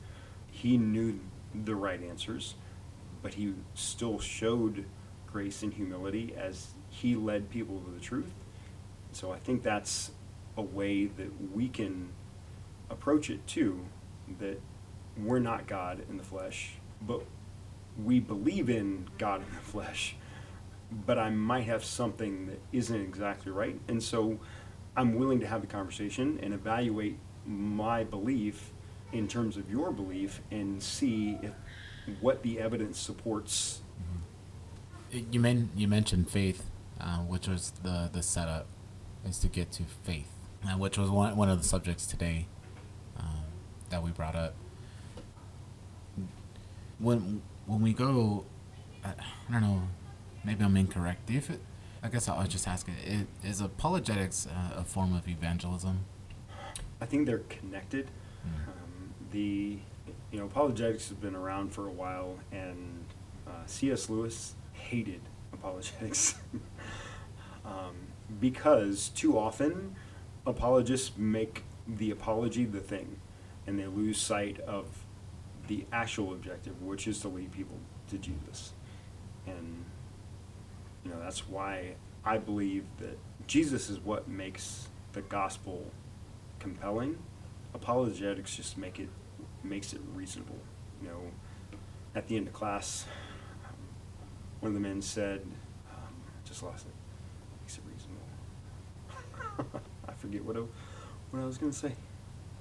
[0.49, 1.19] He knew
[1.53, 2.55] the right answers,
[3.21, 4.85] but he still showed
[5.29, 8.31] grace and humility as he led people to the truth.
[9.11, 10.11] So I think that's
[10.55, 12.11] a way that we can
[12.89, 13.83] approach it too,
[14.39, 14.61] that
[15.17, 17.23] we're not God in the flesh, but
[18.01, 20.15] we believe in God in the flesh,
[21.05, 23.77] but I might have something that isn't exactly right.
[23.89, 24.39] And so
[24.95, 28.71] I'm willing to have the conversation and evaluate my belief
[29.13, 31.53] in terms of your belief and see if
[32.21, 33.81] what the evidence supports.
[35.11, 38.67] You men you mentioned faith, uh, which was the the setup,
[39.25, 40.29] is to get to faith,
[40.65, 42.47] uh, which was one one of the subjects today
[43.17, 43.43] um,
[43.89, 44.53] that we brought up.
[46.99, 48.45] When when we go,
[49.03, 49.09] I,
[49.49, 49.81] I don't know,
[50.43, 51.27] maybe I'm incorrect.
[51.27, 51.41] Do you
[52.03, 56.05] I guess I'll just ask it: is, is apologetics uh, a form of evangelism?
[57.01, 58.07] I think they're connected.
[58.45, 58.67] Mm.
[58.67, 59.79] Um, the
[60.31, 63.05] you know apologetics has been around for a while, and
[63.47, 64.09] uh, C.S.
[64.09, 65.21] Lewis hated
[65.53, 66.35] apologetics
[67.65, 67.95] um,
[68.39, 69.95] because too often
[70.45, 73.19] apologists make the apology the thing,
[73.65, 74.85] and they lose sight of
[75.67, 77.77] the actual objective, which is to lead people
[78.09, 78.73] to Jesus.
[79.45, 79.85] And
[81.03, 85.91] you know that's why I believe that Jesus is what makes the gospel
[86.59, 87.17] compelling.
[87.73, 89.09] Apologetics just make it
[89.63, 90.59] makes it reasonable.
[91.01, 91.21] You know,
[92.15, 93.05] at the end of class,
[93.65, 93.75] um,
[94.61, 95.41] one of the men said,
[95.91, 96.13] um,
[96.45, 96.93] "Just lost it.
[97.61, 100.61] Makes it reasonable." I forget what I,
[101.31, 101.93] what I was going to say.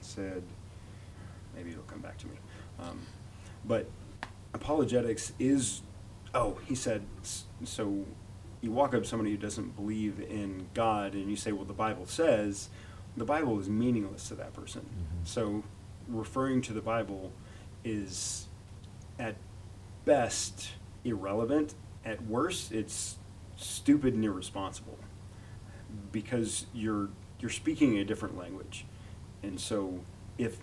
[0.00, 0.42] Said,
[1.54, 2.34] maybe it'll come back to me.
[2.80, 3.00] Um,
[3.64, 3.88] but
[4.54, 5.82] apologetics is,
[6.34, 7.02] oh, he said,
[7.64, 8.04] so
[8.60, 11.72] you walk up to somebody who doesn't believe in God and you say, well, the
[11.72, 12.68] Bible says,
[13.16, 14.82] the Bible is meaningless to that person.
[14.82, 15.24] Mm-hmm.
[15.24, 15.64] So
[16.08, 17.32] referring to the Bible
[17.84, 18.46] is
[19.18, 19.36] at
[20.04, 20.70] best
[21.04, 21.74] irrelevant.
[22.04, 23.16] At worst, it's
[23.56, 24.98] stupid and irresponsible
[26.12, 27.08] because you're
[27.40, 28.86] you're speaking a different language.
[29.42, 30.00] And so
[30.38, 30.58] if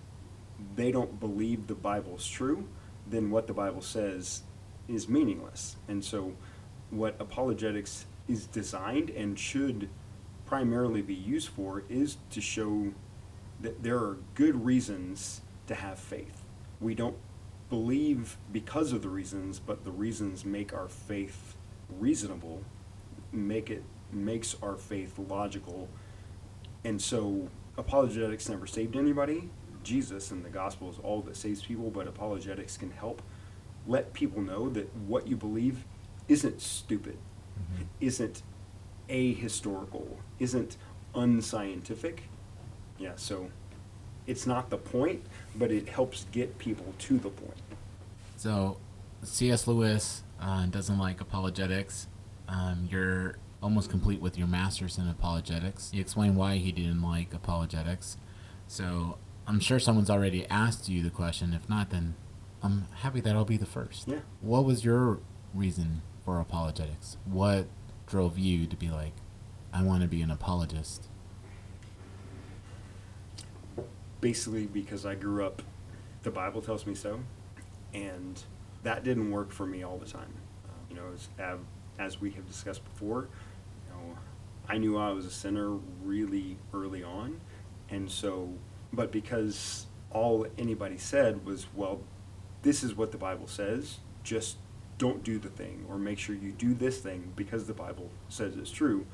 [0.75, 2.67] they don't believe the Bible's true,
[3.07, 4.43] then what the Bible says
[4.87, 5.75] is meaningless.
[5.87, 6.33] And so
[6.89, 9.89] what apologetics is designed and should
[10.53, 12.93] primarily be used for is to show
[13.59, 16.43] that there are good reasons to have faith.
[16.79, 17.17] We don't
[17.71, 21.55] believe because of the reasons, but the reasons make our faith
[21.89, 22.61] reasonable,
[23.31, 25.89] make it makes our faith logical.
[26.85, 29.49] And so apologetics never saved anybody.
[29.81, 33.23] Jesus and the gospel is all that saves people, but apologetics can help
[33.87, 35.83] let people know that what you believe
[36.27, 37.17] isn't stupid,
[37.57, 37.85] Mhm.
[37.99, 38.43] isn't
[39.09, 40.07] ahistorical,
[40.39, 40.77] isn't
[41.15, 42.23] unscientific.
[42.97, 43.49] Yeah, so
[44.27, 45.23] it's not the point,
[45.55, 47.57] but it helps get people to the point.
[48.37, 48.77] So,
[49.23, 49.67] C.S.
[49.67, 52.07] Lewis uh, doesn't like apologetics.
[52.47, 55.91] Um, you're almost complete with your master's in apologetics.
[55.93, 58.17] You explain why he didn't like apologetics.
[58.67, 61.53] So, I'm sure someone's already asked you the question.
[61.53, 62.15] If not, then
[62.61, 64.07] I'm happy that I'll be the first.
[64.07, 64.19] Yeah.
[64.41, 65.19] What was your
[65.53, 67.17] reason for apologetics?
[67.25, 67.67] What
[68.13, 69.13] drove you to be like,
[69.73, 71.09] I want to be an apologist?
[74.23, 75.61] basically because I grew up,
[76.21, 77.19] the Bible tells me so,
[77.93, 78.41] and
[78.83, 80.33] that didn't work for me all the time.
[80.65, 81.59] Uh, you know, as,
[81.99, 83.27] as we have discussed before,
[83.85, 84.17] you know,
[84.69, 85.71] I knew I was a sinner
[86.03, 87.41] really early on,
[87.89, 88.53] and so,
[88.93, 91.99] but because all anybody said was, well,
[92.61, 94.55] this is what the Bible says, just
[94.97, 98.55] don't do the thing, or make sure you do this thing because the Bible says
[98.55, 99.05] it's true.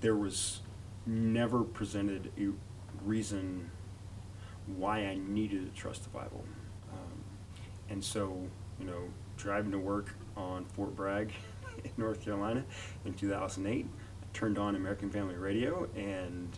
[0.00, 0.60] There was
[1.06, 2.50] never presented a
[3.04, 3.70] reason
[4.66, 6.44] why I needed to trust the Bible.
[6.92, 7.24] Um,
[7.88, 8.46] and so,
[8.78, 11.32] you know, driving to work on Fort Bragg
[11.84, 12.64] in North Carolina
[13.04, 16.48] in 2008, I turned on American Family Radio and,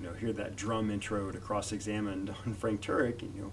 [0.00, 3.52] you know, hear that drum intro to cross-examined on Frank Turek, and, you know,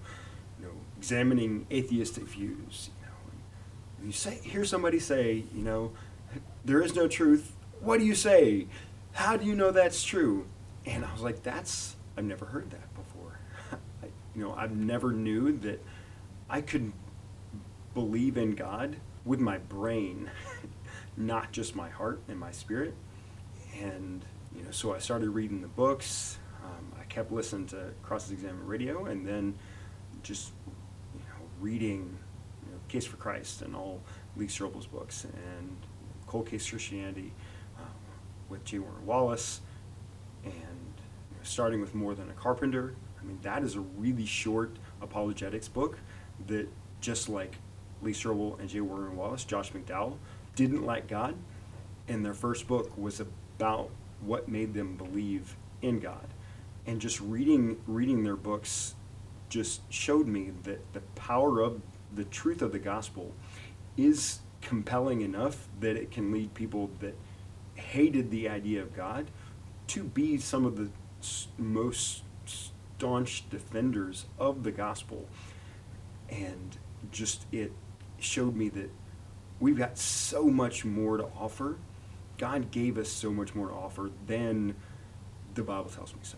[0.60, 2.90] you know, examining atheistic views.
[4.04, 5.92] You say, hear somebody say, you know,
[6.66, 7.54] there is no truth.
[7.80, 8.68] What do you say?
[9.14, 10.48] How do you know that's true?
[10.86, 13.40] And I was like, that's I've never heard that before.
[14.04, 15.84] I, you know, I've never knew that
[16.50, 16.92] I could
[17.94, 20.30] believe in God with my brain,
[21.18, 22.94] not just my heart and my spirit.
[23.80, 26.38] And you know, so I started reading the books.
[26.64, 29.56] Um, I kept listening to Cross Examine Radio, and then
[30.24, 30.52] just
[31.16, 32.18] you know, reading
[32.92, 34.02] Case for Christ and all
[34.36, 35.78] Lee Strobel's books and
[36.28, 37.32] Cold Case Christianity
[37.78, 37.86] um,
[38.50, 38.80] with J.
[38.80, 39.62] Warner Wallace,
[40.44, 42.96] and you know, starting with More Than a Carpenter.
[43.20, 46.00] I mean, that is a really short apologetics book
[46.48, 46.68] that
[47.00, 47.56] just like
[48.02, 48.82] Lee Strobel and J.
[48.82, 50.18] Warner Wallace, Josh McDowell,
[50.56, 51.36] didn't like God,
[52.08, 56.28] and their first book was about what made them believe in God.
[56.86, 58.96] And just reading reading their books
[59.50, 61.82] just showed me that the power of
[62.14, 63.34] the truth of the gospel
[63.98, 67.16] is compelling enough that it can lead people that
[67.76, 69.32] hated the idea of God
[69.88, 70.90] to be some of the
[71.58, 75.28] most staunch defenders of the gospel.
[76.30, 76.78] And
[77.12, 77.72] just it
[78.20, 78.90] showed me that
[79.60, 81.78] we've got so much more to offer.
[82.38, 84.76] God gave us so much more to offer than
[85.54, 86.38] the Bible tells me so.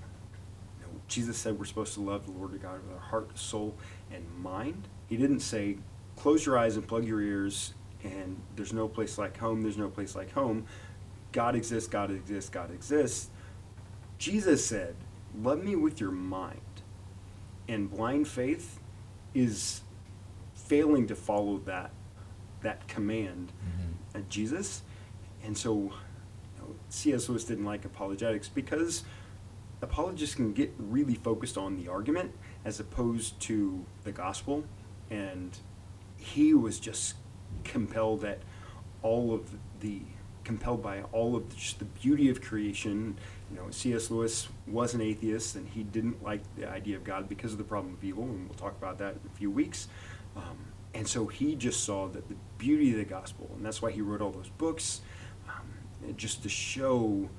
[0.79, 3.75] You know, Jesus said we're supposed to love the Lord God with our heart, soul,
[4.11, 4.87] and mind.
[5.13, 5.77] He didn't say,
[6.15, 9.87] close your eyes and plug your ears, and there's no place like home, there's no
[9.87, 10.65] place like home.
[11.31, 13.29] God exists, God exists, God exists.
[14.17, 14.95] Jesus said,
[15.39, 16.61] love me with your mind.
[17.67, 18.79] And blind faith
[19.35, 19.81] is
[20.55, 21.91] failing to follow that
[22.63, 24.17] that command mm-hmm.
[24.17, 24.81] of Jesus.
[25.43, 25.91] And so you
[26.57, 27.29] know, C.S.
[27.29, 29.03] Lewis didn't like apologetics because
[29.83, 32.31] apologists can get really focused on the argument
[32.65, 34.63] as opposed to the gospel.
[35.09, 35.57] And
[36.17, 37.15] he was just
[37.63, 38.39] compelled at
[39.01, 40.01] all of the
[40.43, 43.17] compelled by all of the, just the beauty of creation.
[43.49, 44.11] You know, C.S.
[44.11, 47.63] Lewis was an atheist, and he didn't like the idea of God because of the
[47.63, 49.87] problem of evil, and we'll talk about that in a few weeks.
[50.35, 50.57] Um,
[50.93, 54.01] and so he just saw that the beauty of the gospel, and that's why he
[54.01, 55.01] wrote all those books,
[55.47, 57.29] um, just to show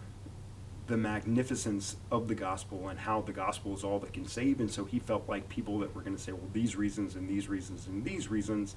[0.87, 4.61] the magnificence of the gospel and how the gospel is all that can save.
[4.61, 7.29] And so he felt like people that were going to say, well, these reasons and
[7.29, 8.77] these reasons and these reasons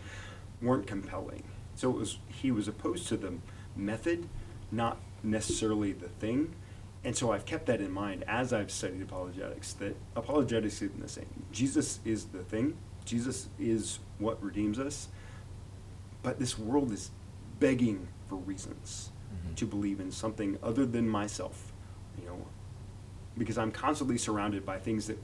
[0.62, 1.44] weren't compelling.
[1.76, 3.34] So it was he was opposed to the
[3.76, 4.28] method,
[4.72, 6.56] not necessarily the thing.
[7.04, 11.08] And so I've kept that in mind as I've studied apologetics, that apologetics isn't the
[11.08, 11.46] same.
[11.52, 15.10] Jesus is the thing, Jesus is what redeems us.
[16.24, 17.12] But this world is
[17.60, 19.54] begging for reasons mm-hmm.
[19.56, 21.67] to believe in something other than myself,
[22.20, 22.46] you know,
[23.38, 25.20] because I'm constantly surrounded by things that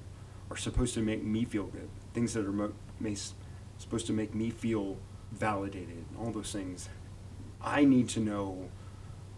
[0.49, 3.15] are supposed to make me feel good, things that are mo- may,
[3.77, 4.97] supposed to make me feel
[5.31, 6.89] validated, all those things.
[7.61, 8.69] I need to know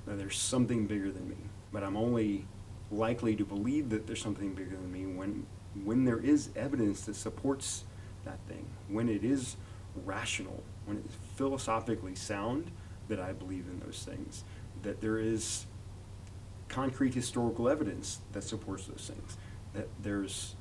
[0.05, 1.37] that there's something bigger than me,
[1.71, 2.45] but I'm only
[2.91, 5.45] likely to believe that there's something bigger than me when
[5.83, 7.83] when there is evidence that supports
[8.23, 9.57] that thing, when it is
[10.05, 12.71] rational, when it's philosophically sound,
[13.09, 14.43] that I believe in those things,
[14.83, 15.65] that there is
[16.69, 19.37] concrete historical evidence that supports those things,
[19.73, 20.55] that there's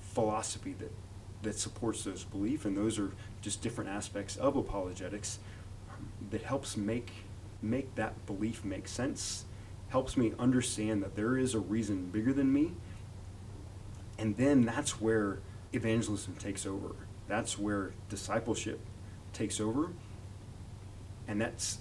[0.00, 0.92] philosophy that,
[1.42, 5.38] that supports those beliefs, and those are just different aspects of apologetics
[5.90, 7.12] um, that helps make
[7.62, 9.44] make that belief make sense,
[9.88, 12.72] helps me understand that there is a reason bigger than me,
[14.18, 15.40] and then that's where
[15.72, 16.94] evangelism takes over.
[17.28, 18.80] That's where discipleship
[19.32, 19.92] takes over.
[21.28, 21.78] And that's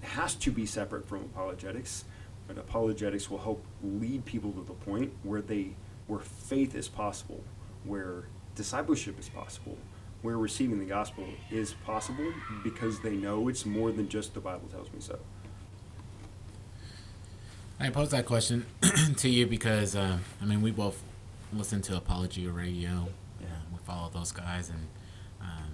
[0.00, 2.04] has to be separate from apologetics.
[2.52, 5.70] But apologetics will help lead people to the point where they
[6.06, 7.42] where faith is possible,
[7.84, 9.78] where discipleship is possible,
[10.20, 14.68] where receiving the gospel is possible because they know it's more than just the Bible
[14.68, 15.18] tells me so.
[17.80, 18.66] I pose that question
[19.16, 21.02] to you because uh, I mean we both
[21.52, 23.08] listen to Apologia Radio.
[23.40, 24.86] Yeah, we follow those guys, and
[25.40, 25.72] um,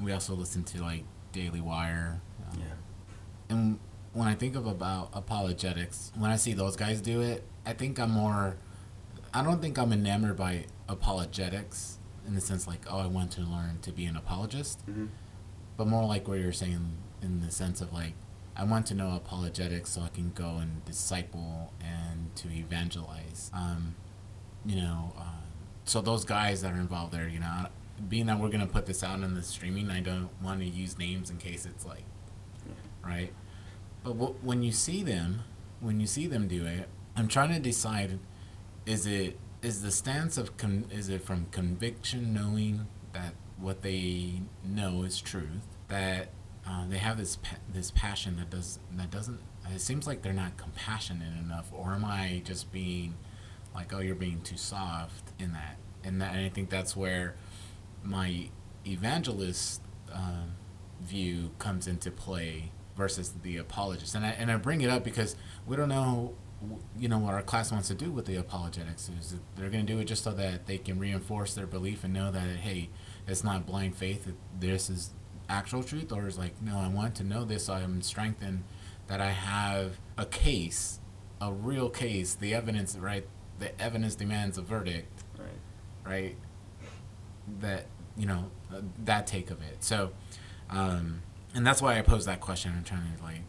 [0.00, 2.20] we also listen to like Daily Wire.
[2.52, 3.54] Um, yeah.
[3.54, 3.78] And
[4.18, 8.00] when I think of about apologetics, when I see those guys do it, I think
[8.00, 8.56] I'm more.
[9.32, 13.42] I don't think I'm enamored by apologetics in the sense like, oh, I want to
[13.42, 15.06] learn to be an apologist, mm-hmm.
[15.76, 18.14] but more like what you're saying in the sense of like,
[18.56, 23.52] I want to know apologetics so I can go and disciple and to evangelize.
[23.54, 23.94] Um,
[24.66, 25.46] you know, uh,
[25.84, 27.66] so those guys that are involved there, you know,
[28.08, 30.98] being that we're gonna put this out in the streaming, I don't want to use
[30.98, 32.04] names in case it's like,
[33.04, 33.32] right.
[34.04, 35.42] But when you see them,
[35.80, 38.18] when you see them do it, I'm trying to decide:
[38.86, 44.42] is it is the stance of con- is it from conviction, knowing that what they
[44.64, 45.66] know is truth.
[45.88, 46.28] That
[46.66, 49.40] uh, they have this pa- this passion that does that doesn't.
[49.72, 53.14] It seems like they're not compassionate enough, or am I just being
[53.74, 55.76] like, oh, you're being too soft in that?
[56.02, 57.34] And, that, and I think that's where
[58.02, 58.48] my
[58.86, 60.44] evangelist uh,
[61.02, 64.14] view comes into play versus the apologist.
[64.14, 65.36] And I, and I bring it up because
[65.66, 66.34] we don't know,
[66.98, 69.08] you know, what our class wants to do with the apologetics.
[69.20, 72.12] Is they're going to do it just so that they can reinforce their belief and
[72.12, 72.90] know that, hey,
[73.26, 74.30] it's not blind faith.
[74.58, 75.10] This is
[75.48, 76.12] actual truth.
[76.12, 78.64] Or is like, no, I want to know this so I'm strengthened
[79.06, 80.98] that I have a case,
[81.40, 83.24] a real case, the evidence, right?
[83.60, 85.22] The evidence demands a verdict.
[85.38, 85.48] Right.
[86.04, 86.36] Right.
[87.60, 87.86] That,
[88.16, 88.50] you know,
[89.04, 89.84] that take of it.
[89.84, 90.10] So,
[90.68, 91.22] um,
[91.58, 92.72] and that's why I pose that question.
[92.76, 93.40] I'm trying to like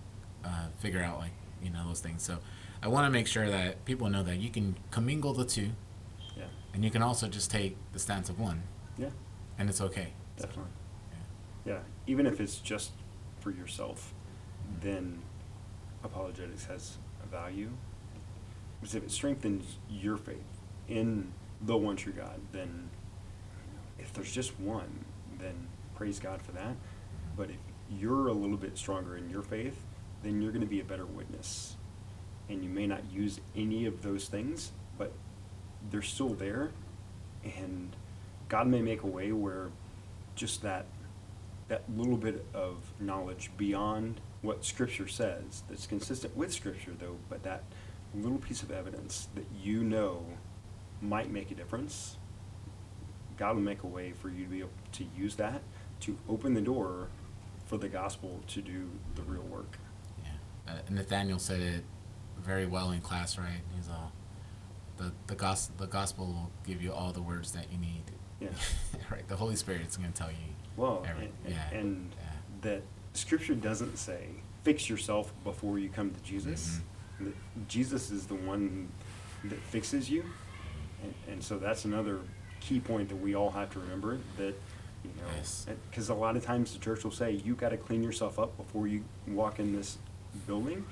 [0.44, 1.30] uh, figure out like
[1.62, 2.24] you know those things.
[2.24, 2.40] So
[2.82, 5.70] I want to make sure that people know that you can commingle the two,
[6.36, 6.46] Yeah.
[6.74, 8.64] and you can also just take the stance of one,
[8.98, 9.10] Yeah.
[9.60, 10.14] and it's okay.
[10.38, 10.72] Definitely.
[11.66, 11.74] Yeah.
[11.74, 11.80] yeah.
[12.08, 12.94] Even if it's just
[13.42, 14.12] for yourself,
[14.82, 15.22] then
[16.04, 17.70] apologetics has a value.
[18.82, 20.38] Because if it strengthens your faith
[20.88, 21.32] in
[21.62, 22.90] the one true God, then
[24.00, 25.06] if there's just one,
[25.38, 26.76] then praise God for that.
[27.38, 27.58] But if
[27.90, 29.76] you're a little bit stronger in your faith,
[30.24, 31.76] then you're going to be a better witness.
[32.50, 35.12] And you may not use any of those things, but
[35.92, 36.72] they're still there.
[37.44, 37.96] And
[38.50, 39.70] God may make a way where
[40.36, 40.86] just that
[41.70, 47.44] that little bit of knowledge beyond what Scripture says, that's consistent with Scripture, though, but
[47.44, 47.64] that
[48.16, 50.26] little piece of evidence that you know
[51.02, 52.18] might make a difference,
[53.38, 55.62] God will make a way for you to be able to use that
[56.02, 57.08] to open the door
[57.70, 59.78] for the gospel to do the real work.
[60.24, 60.74] Yeah.
[60.74, 61.84] Uh, Nathaniel said it
[62.40, 63.62] very well in class, right?
[63.76, 64.12] He's all
[64.98, 68.04] the the gospel the gospel will give you all the words that you need.
[68.40, 68.50] Yeah.
[69.12, 69.26] right.
[69.28, 70.38] The Holy Spirit is going to tell you.
[70.78, 71.70] Well, every- and, yeah.
[71.80, 72.26] and yeah.
[72.62, 72.82] that
[73.14, 74.30] Scripture doesn't say
[74.64, 76.80] fix yourself before you come to Jesus.
[77.22, 77.32] Mm-hmm.
[77.68, 78.90] Jesus is the one
[79.44, 80.26] that fixes you,
[81.04, 82.22] and, and so that's another
[82.62, 84.56] key point that we all have to remember that
[85.04, 88.04] you know because a lot of times the church will say you got to clean
[88.04, 89.98] yourself up before you walk in this
[90.48, 90.86] building.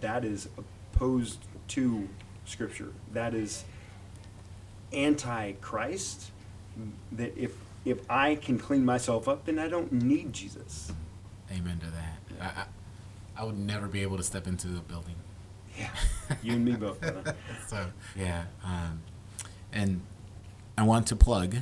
[0.00, 0.48] That is
[0.94, 2.08] opposed to
[2.44, 2.92] Scripture.
[3.12, 3.64] That is
[4.92, 6.30] anti-Christ.
[7.12, 7.52] That if
[7.84, 10.92] if I can clean myself up, then I don't need Jesus.
[11.50, 12.18] Amen to that.
[12.40, 12.64] I, I
[13.36, 15.14] I would never be able to step into the building.
[15.78, 15.90] Yeah,
[16.42, 16.98] you and me both.
[17.66, 19.02] so yeah, um,
[19.72, 20.00] and
[20.76, 21.56] I want to plug.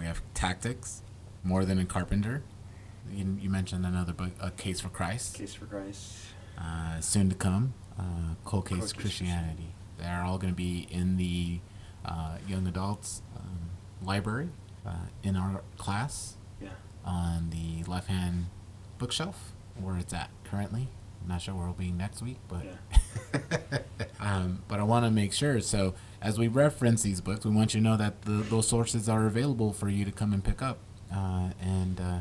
[0.00, 1.02] We have tactics,
[1.44, 2.42] more than a carpenter.
[3.12, 5.34] You, you mentioned another book, a case for Christ.
[5.34, 6.14] Case for Christ.
[6.58, 8.02] Uh, soon to come, uh,
[8.46, 9.74] cold case Cold Christianity.
[9.98, 11.60] They're all going to be in the
[12.06, 13.70] uh, young adults um,
[14.02, 14.48] library
[14.86, 14.92] uh,
[15.22, 16.68] in our class Yeah.
[17.04, 18.46] on the left hand
[18.96, 20.88] bookshelf where it's at currently.
[21.22, 22.64] I'm not sure where it'll be next week, but
[24.20, 25.60] um, but I want to make sure.
[25.60, 25.92] So
[26.22, 29.26] as we reference these books, we want you to know that the, those sources are
[29.26, 30.78] available for you to come and pick up,
[31.14, 32.20] uh, and uh,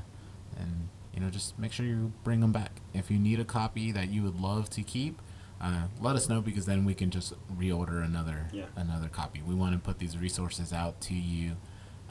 [0.57, 2.81] and you know just make sure you bring them back.
[2.93, 5.21] If you need a copy that you would love to keep,
[5.61, 8.65] uh, let us know because then we can just reorder another Yeah.
[8.75, 9.41] another copy.
[9.45, 11.57] We want to put these resources out to you,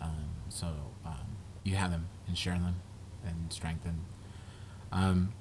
[0.01, 0.67] um, so
[1.07, 2.77] um, you have them and share them
[3.25, 4.01] and strengthen.
[4.93, 5.33] Um,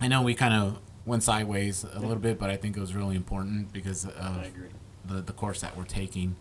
[0.00, 2.94] I know we kind of went sideways a little bit, but I think it was
[2.94, 4.68] really important because of I agree.
[5.04, 6.36] The, the course that we're taking.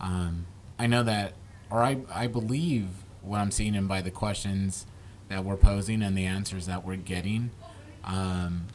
[0.00, 0.46] Um,
[0.78, 1.34] I know that,
[1.70, 2.88] or I, I believe
[3.22, 4.86] what I'm seeing and by the questions
[5.28, 7.50] that we're posing and the answers that we're getting.
[8.04, 8.66] Um,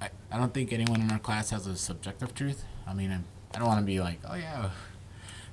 [0.00, 2.64] I, I don't think anyone in our class has a subjective truth.
[2.86, 3.20] I mean, I,
[3.54, 4.70] I don't want to be like, oh yeah,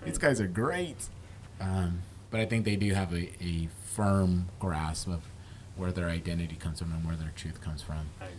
[0.05, 1.09] these guys are great.
[1.59, 2.01] Um,
[2.31, 5.21] but I think they do have a, a firm grasp of
[5.75, 8.09] where their identity comes from and where their truth comes from.
[8.19, 8.35] I agree.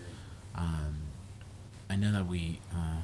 [0.57, 0.97] Um,
[1.91, 2.61] I know that we.
[2.73, 3.03] Uh,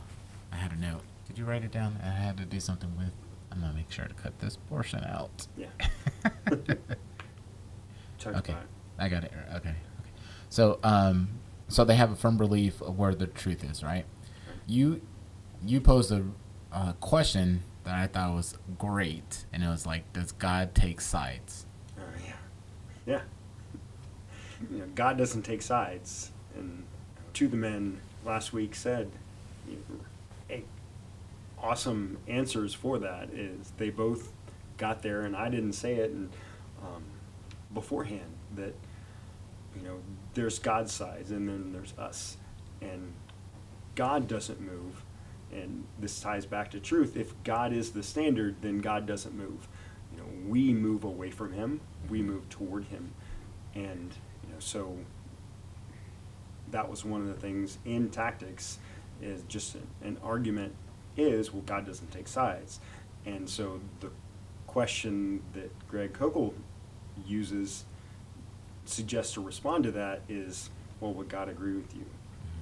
[0.53, 1.03] I had a note.
[1.31, 1.97] Did you write it down?
[2.03, 3.13] I had to do something with.
[3.53, 5.47] I'm gonna make sure to cut this portion out.
[5.57, 5.69] Yeah.
[8.27, 8.55] Okay.
[8.99, 9.33] I got it.
[9.55, 9.57] Okay.
[9.71, 9.75] Okay.
[10.51, 11.29] So, um,
[11.69, 14.05] so they have a firm belief of where the truth is, right?
[14.67, 15.01] You,
[15.65, 16.25] you posed a
[16.71, 21.65] uh, question that I thought was great, and it was like, does God take sides?
[21.97, 22.33] Uh, yeah.
[23.07, 23.21] Yeah.
[24.71, 26.33] You know, God doesn't take sides.
[26.55, 26.85] And
[27.33, 29.11] to the men last week said,
[29.67, 30.05] you know, hey,
[31.63, 34.33] awesome answers for that is they both
[34.77, 36.31] got there, and I didn't say it and,
[36.83, 37.03] um,
[37.73, 38.75] beforehand that,
[39.77, 40.01] you know,
[40.35, 42.37] there's God's sides and then there's us.
[42.81, 43.13] And
[43.95, 45.05] God doesn't move.
[45.53, 47.17] And this ties back to truth.
[47.17, 49.69] If God is the standard, then God doesn't move.
[50.13, 53.13] You know, we move away from him, we move toward him,
[53.75, 54.13] and
[54.45, 54.97] you know, so
[56.71, 58.79] that was one of the things in tactics
[59.23, 60.75] is just an, an argument
[61.17, 62.81] is well, God doesn't take sides,
[63.27, 64.11] and so the
[64.67, 66.55] question that Greg Koukl
[67.27, 67.85] uses
[68.85, 72.05] suggests to respond to that is, well, would God agree with you?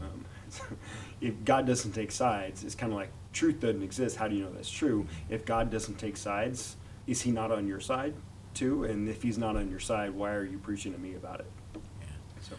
[0.01, 0.64] Um, so
[1.20, 4.16] if God doesn't take sides, it's kind of like truth doesn't exist.
[4.16, 5.07] How do you know that's true?
[5.28, 6.76] If God doesn't take sides,
[7.07, 8.14] is He not on your side
[8.55, 8.84] too?
[8.84, 11.51] And if He's not on your side, why are you preaching to me about it?
[12.40, 12.57] So,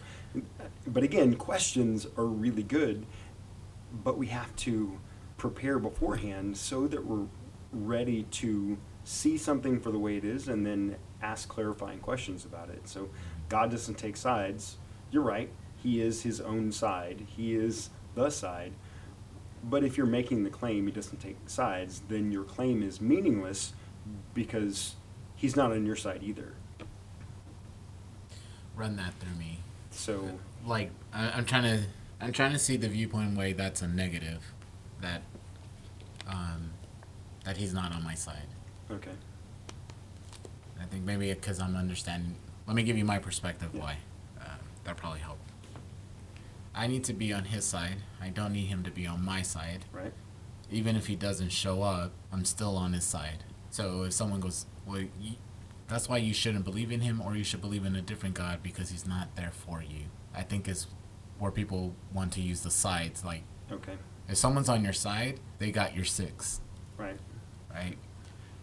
[0.88, 3.06] but again, questions are really good,
[4.04, 5.00] but we have to
[5.40, 7.26] prepare beforehand so that we're
[7.72, 12.70] ready to see something for the way it is and then ask clarifying questions about
[12.70, 12.88] it.
[12.88, 13.10] So
[13.48, 14.78] God doesn't take sides.
[15.12, 15.50] You're right.
[15.78, 17.26] He is his own side.
[17.36, 18.74] He is the side.
[19.64, 23.74] But if you're making the claim he doesn't take sides, then your claim is meaningless
[24.34, 24.96] because
[25.36, 26.54] he's not on your side either.
[28.76, 29.60] Run that through me.
[29.92, 31.84] So like I, I'm trying to
[32.22, 34.54] I'm trying to see the viewpoint way that's a negative
[35.02, 35.22] that
[36.28, 36.72] um
[37.46, 38.48] that he's not on my side.
[38.92, 39.12] okay.
[40.82, 42.36] I think maybe because I'm understanding.
[42.68, 43.82] Let me give you my perspective Yeah.
[43.82, 43.98] why.
[44.40, 44.44] Uh,
[44.86, 45.38] that probably help.
[46.74, 47.98] I need to be on his side.
[48.22, 49.86] I don't need him to be on my side.
[49.92, 50.14] Right?
[50.72, 53.44] Even if he doesn't show up, I'm still on his side.
[53.72, 55.34] So if someone goes, well, you,
[55.88, 58.62] that's why you shouldn't believe in him, or you should believe in a different God
[58.64, 60.06] because he's not there for you.
[60.34, 60.88] I think is
[61.40, 63.26] where people want to use the sides.
[63.26, 63.98] Like Okay.
[64.30, 66.62] If someone's on your side, they got your six
[66.98, 67.18] Right.
[67.74, 67.98] right?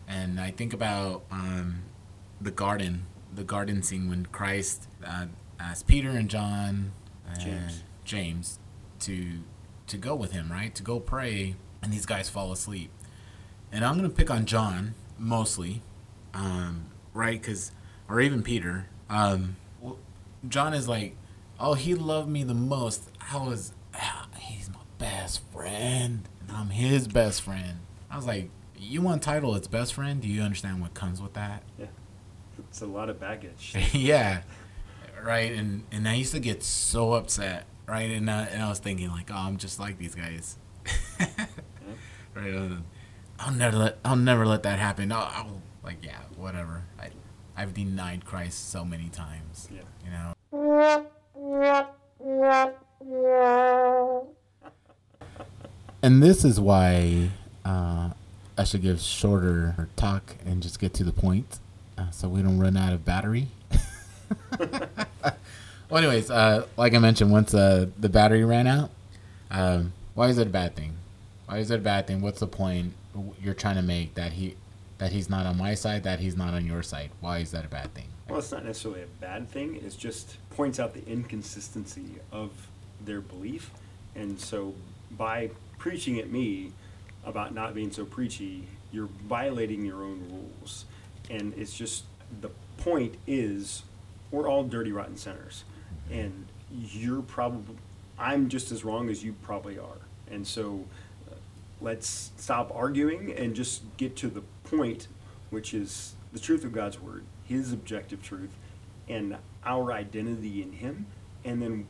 [0.09, 1.83] And I think about um,
[2.41, 5.27] the garden, the garden scene when Christ uh,
[5.59, 6.93] asked Peter and John,
[7.29, 7.83] and James.
[8.05, 8.59] James,
[9.01, 9.41] to
[9.89, 10.75] to go with him, right?
[10.75, 12.91] To go pray, and these guys fall asleep.
[13.73, 15.83] And I'm gonna pick on John mostly,
[16.35, 17.41] um, right?
[17.41, 17.73] Because
[18.09, 18.87] or even Peter.
[19.11, 19.57] Um,
[20.49, 21.17] John is like,
[21.59, 23.11] oh, he loved me the most.
[23.33, 23.73] I was,
[24.99, 27.81] best friend, and I'm his best friend.
[28.11, 29.55] I was like, you want title?
[29.55, 30.21] It's best friend.
[30.21, 31.63] Do you understand what comes with that?
[31.79, 31.87] Yeah.
[32.59, 33.75] It's a lot of baggage.
[33.93, 34.43] yeah,
[35.23, 35.53] right.
[35.53, 38.11] And and I used to get so upset, right?
[38.11, 40.57] And uh, and I was thinking like, oh, I'm just like these guys,
[42.35, 42.55] right?
[42.55, 42.77] Uh,
[43.39, 45.13] I'll never let I'll never let that happen.
[45.13, 46.85] I'll, I'll like yeah, whatever.
[46.99, 47.11] I
[47.57, 49.69] I've denied Christ so many times.
[49.71, 49.83] Yeah.
[50.05, 50.33] You know.
[56.07, 57.31] And this is why
[57.65, 58.11] uh,
[58.57, 61.59] I should give shorter talk and just get to the point,
[61.99, 63.49] uh, so we don't run out of battery.
[64.61, 65.35] well,
[65.91, 68.91] anyways, uh, like I mentioned, once uh, the battery ran out,
[69.51, 70.93] um, why is it a bad thing?
[71.47, 72.21] Why is it a bad thing?
[72.21, 72.93] What's the point
[73.43, 74.55] you're trying to make that he
[74.99, 77.11] that he's not on my side, that he's not on your side?
[77.19, 78.07] Why is that a bad thing?
[78.29, 79.75] Well, it's not necessarily a bad thing.
[79.75, 82.53] It just points out the inconsistency of
[83.05, 83.73] their belief.
[84.15, 84.73] And so
[85.11, 86.73] by preaching at me
[87.25, 90.85] about not being so preachy, you're violating your own rules.
[91.29, 92.05] And it's just
[92.41, 93.83] the point is
[94.31, 95.65] we're all dirty, rotten sinners.
[96.11, 97.77] And you're probably,
[98.19, 99.99] I'm just as wrong as you probably are.
[100.31, 100.85] And so
[101.31, 101.35] uh,
[101.81, 105.09] let's stop arguing and just get to the point,
[105.51, 108.51] which is the truth of God's word, His objective truth,
[109.09, 111.07] and our identity in Him.
[111.45, 111.89] And then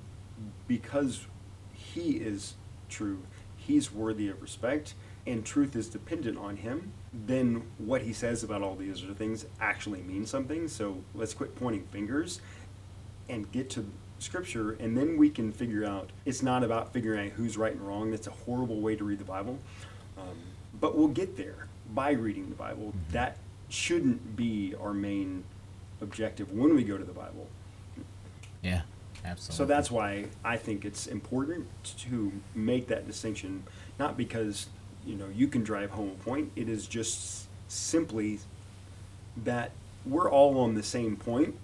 [0.69, 1.27] because
[1.73, 2.55] He is
[2.89, 3.23] true,
[3.67, 4.95] He's worthy of respect,
[5.27, 9.47] and truth is dependent on Him, then what He says about all these other things
[9.61, 10.69] actually means something.
[10.69, 12.41] So let's quit pointing fingers
[13.29, 13.87] and get to
[14.19, 17.87] scripture and then we can figure out it's not about figuring out who's right and
[17.87, 18.11] wrong.
[18.11, 19.59] That's a horrible way to read the bible.
[20.17, 20.37] Um,
[20.81, 22.95] but we'll get there by reading the bible.
[23.11, 23.37] That
[23.69, 25.45] shouldn't be our main
[26.01, 27.49] objective when we go to the bible.
[28.63, 28.83] Yeah,
[29.27, 29.57] absolutely.
[29.57, 31.67] so that's why i think it's important
[31.99, 33.63] to make that distinction
[33.99, 34.69] not because
[35.07, 36.51] you know you can drive home a point.
[36.57, 38.41] It is just simply
[39.45, 39.71] that
[40.05, 41.57] we're all on the same point.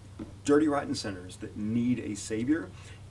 [0.45, 2.71] Dirty rotten sinners that need a savior.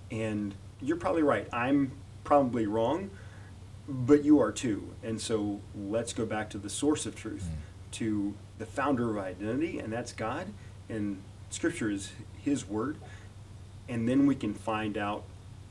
[0.09, 1.47] And you're probably right.
[1.53, 1.91] I'm
[2.23, 3.11] probably wrong
[3.87, 4.93] but you are too.
[5.03, 7.91] And so let's go back to the source of truth mm.
[7.93, 10.47] to the founder of identity and that's god.
[10.87, 12.97] And scripture is his word
[13.91, 15.23] and then we can find out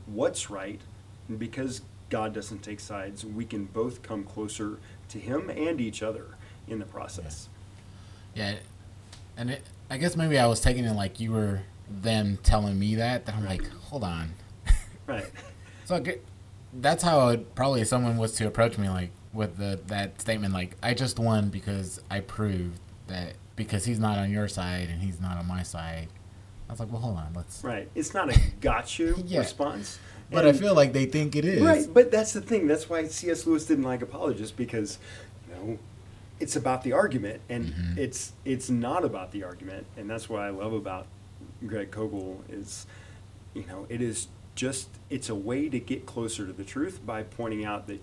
[0.05, 0.79] what's right
[1.27, 6.01] and because god doesn't take sides we can both come closer to him and each
[6.01, 6.27] other
[6.67, 7.49] in the process
[8.33, 8.55] Yeah,
[9.35, 12.95] and it, I guess maybe I was taking it like you were them telling me
[12.95, 13.25] that.
[13.25, 14.33] That I'm like, hold on.
[15.07, 15.29] right
[15.83, 16.01] So
[16.73, 20.77] that's how it, probably someone was to approach me like with the that statement like
[20.81, 25.19] I just won because I proved that because he's not on your side and he's
[25.19, 26.07] not on my side.
[26.71, 27.61] I was like, well, hold on, let's.
[27.65, 27.89] Right.
[27.95, 29.39] It's not a got you Yeah.
[29.39, 29.99] response.
[30.31, 31.61] But I feel like they think it is.
[31.61, 32.65] Right, but that's the thing.
[32.65, 33.45] That's why C.S.
[33.45, 34.97] Lewis didn't like apologists because,
[35.49, 35.79] you know,
[36.39, 37.97] it's about the argument, and Mhm.
[37.97, 41.07] it's it's not about the argument, and that's what I love about
[41.67, 42.85] Greg Koukl is,
[43.53, 47.23] you know, it is just it's a way to get closer to the truth by
[47.23, 48.01] pointing out that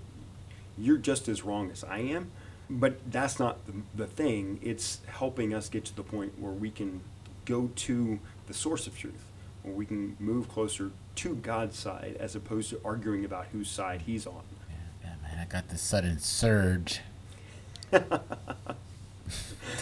[0.76, 2.30] you're just as wrong as I am,
[2.68, 4.60] but that's not the, the thing.
[4.62, 7.00] It's helping us get to the point where we can
[7.46, 9.24] go to the source of truth,
[9.62, 14.02] where we can move closer to God's side as opposed to arguing about whose side
[14.02, 14.42] He's on.
[14.68, 17.00] Yeah, yeah, man, I got this sudden surge
[17.92, 18.00] to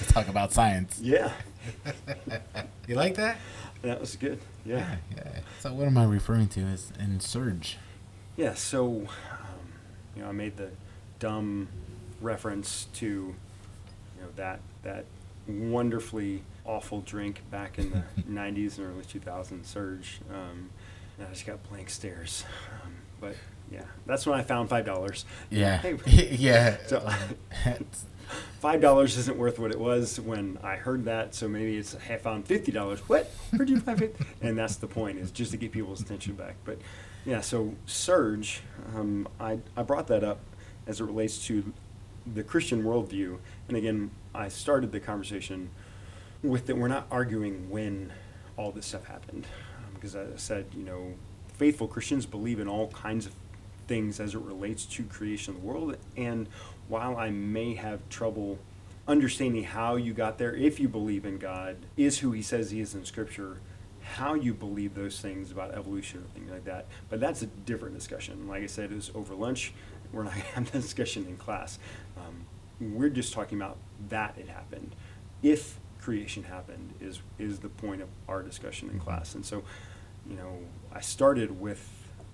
[0.08, 0.98] talk about science.
[1.02, 1.32] Yeah,
[2.86, 3.38] You like that?
[3.82, 4.38] that was good.
[4.64, 4.96] Yeah.
[5.16, 5.40] yeah.
[5.60, 7.78] So what am I referring to as in surge?
[8.36, 8.86] Yeah, so,
[9.30, 9.72] um,
[10.14, 10.70] you know, I made the
[11.18, 11.68] dumb
[12.20, 13.34] reference to, you
[14.20, 15.04] know, that that
[15.48, 20.20] wonderfully awful drink back in the '90s and early 2000s, Surge.
[20.32, 20.70] Um,
[21.18, 22.44] and I just got blank stares.
[22.84, 23.36] Um, but
[23.70, 25.24] yeah, that's when I found five dollars.
[25.50, 25.78] Yeah.
[26.04, 26.76] Hey, yeah.
[26.86, 27.08] So-
[28.60, 31.34] five dollars isn't worth what it was when I heard that.
[31.34, 33.00] So maybe it's I found fifty dollars.
[33.08, 33.30] What?
[33.50, 34.16] Where'd you find it?
[34.40, 36.56] And that's the point is just to get people's attention back.
[36.64, 36.78] But
[37.24, 38.60] yeah, so Surge,
[38.94, 40.40] um, I I brought that up
[40.86, 41.72] as it relates to
[42.26, 43.38] the Christian worldview.
[43.68, 45.70] And again, I started the conversation
[46.49, 48.12] with that we're not arguing when
[48.57, 49.47] all this stuff happened,
[49.94, 51.14] because as I said you know
[51.57, 53.32] faithful Christians believe in all kinds of
[53.86, 55.97] things as it relates to creation of the world.
[56.16, 56.49] And
[56.88, 58.59] while I may have trouble
[59.09, 62.80] understanding how you got there, if you believe in God, is who He says He
[62.80, 63.59] is in Scripture,
[64.03, 66.86] how you believe those things about evolution or things like that.
[67.09, 68.47] But that's a different discussion.
[68.47, 69.72] Like I said, it was over lunch.
[70.12, 71.78] We're not going to have that discussion in class.
[72.16, 72.47] Um,
[72.80, 73.78] we're just talking about
[74.11, 74.94] that it happened.
[75.42, 79.34] If creation happened is is the point of our discussion in class.
[79.34, 79.64] And so,
[80.24, 80.61] you know,
[80.94, 81.82] I started with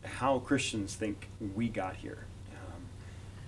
[0.05, 2.27] how Christians think we got here.
[2.51, 2.83] Um,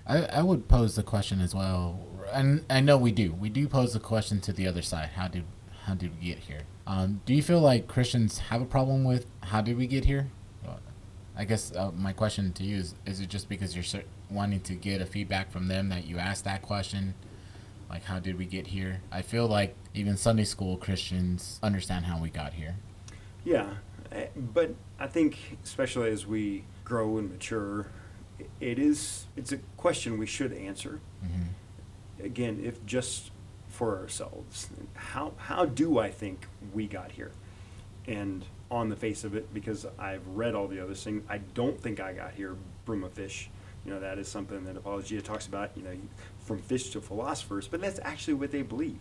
[0.06, 2.00] I, I would pose the question as well,
[2.32, 3.34] and I know we do.
[3.34, 5.10] We do pose the question to the other side.
[5.14, 5.44] How did
[5.84, 6.62] how did we get here?
[6.86, 10.28] Um, do you feel like Christians have a problem with how did we get here?
[11.36, 14.74] I guess uh, my question to you is: Is it just because you're wanting to
[14.74, 17.12] get a feedback from them that you asked that question?
[17.88, 19.00] Like, how did we get here?
[19.12, 22.76] I feel like even Sunday school Christians understand how we got here.
[23.44, 23.74] Yeah,
[24.10, 27.86] eh, but I think especially as we grow and mature,
[28.60, 31.00] it is it's a question we should answer.
[31.20, 33.32] hmm Again, if just
[33.68, 37.32] for ourselves, how how do I think we got here?
[38.06, 41.80] And on the face of it, because I've read all the other things, I don't
[41.80, 43.50] think I got here from a fish.
[43.84, 45.70] You know, that is something that Apologia talks about.
[45.76, 45.90] You know,
[46.44, 49.00] from fish to philosophers, but that's actually what they believe.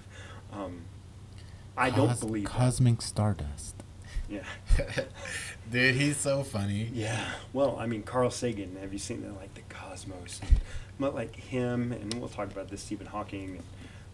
[0.51, 0.81] Um,
[1.77, 2.43] I don't Cos- believe.
[2.45, 2.51] that.
[2.51, 3.75] cosmic stardust.
[4.29, 4.43] Yeah.
[5.71, 6.89] Dude, he's so funny.
[6.93, 7.23] Yeah.
[7.51, 8.77] Well, I mean, Carl Sagan.
[8.81, 10.39] Have you seen that, like the cosmos?
[10.99, 12.81] But like him, and we'll talk about this.
[12.81, 13.63] Stephen Hawking and,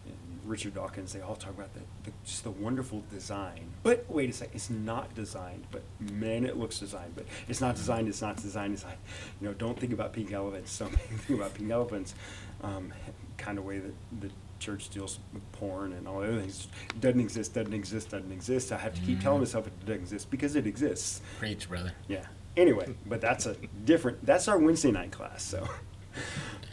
[0.06, 1.12] and Richard Dawkins.
[1.12, 3.66] They all talk about the, the just the wonderful design.
[3.82, 5.64] But wait a second, it's not designed.
[5.70, 7.14] But man, it looks designed.
[7.14, 8.08] But it's not designed.
[8.08, 8.74] It's not designed.
[8.74, 8.98] It's like,
[9.40, 10.80] you know, don't think about pink elephants.
[10.80, 12.14] Many think about pink elephants.
[12.62, 12.92] Um,
[13.40, 16.68] kind of way that the church deals with porn and all the other things.
[17.00, 17.54] Doesn't exist.
[17.54, 18.10] Doesn't exist.
[18.10, 18.70] Doesn't exist.
[18.72, 19.42] I have to keep telling Mhm.
[19.42, 21.22] myself it doesn't exist because it exists.
[21.38, 21.92] Preach, brother.
[22.08, 22.26] Yeah.
[22.56, 24.24] Anyway, but that's a different.
[24.26, 25.42] That's our Wednesday night class.
[25.42, 25.66] So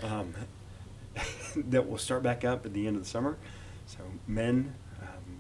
[0.04, 0.34] um,
[1.56, 3.38] that will start back up at the end of the summer.
[3.86, 5.40] So men, um,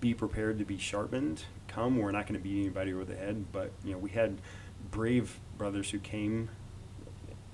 [0.00, 1.44] be prepared to be sharpened.
[1.68, 1.98] Come.
[1.98, 4.38] We're not going to beat anybody over the head, but you know we had
[4.90, 6.48] brave brothers who came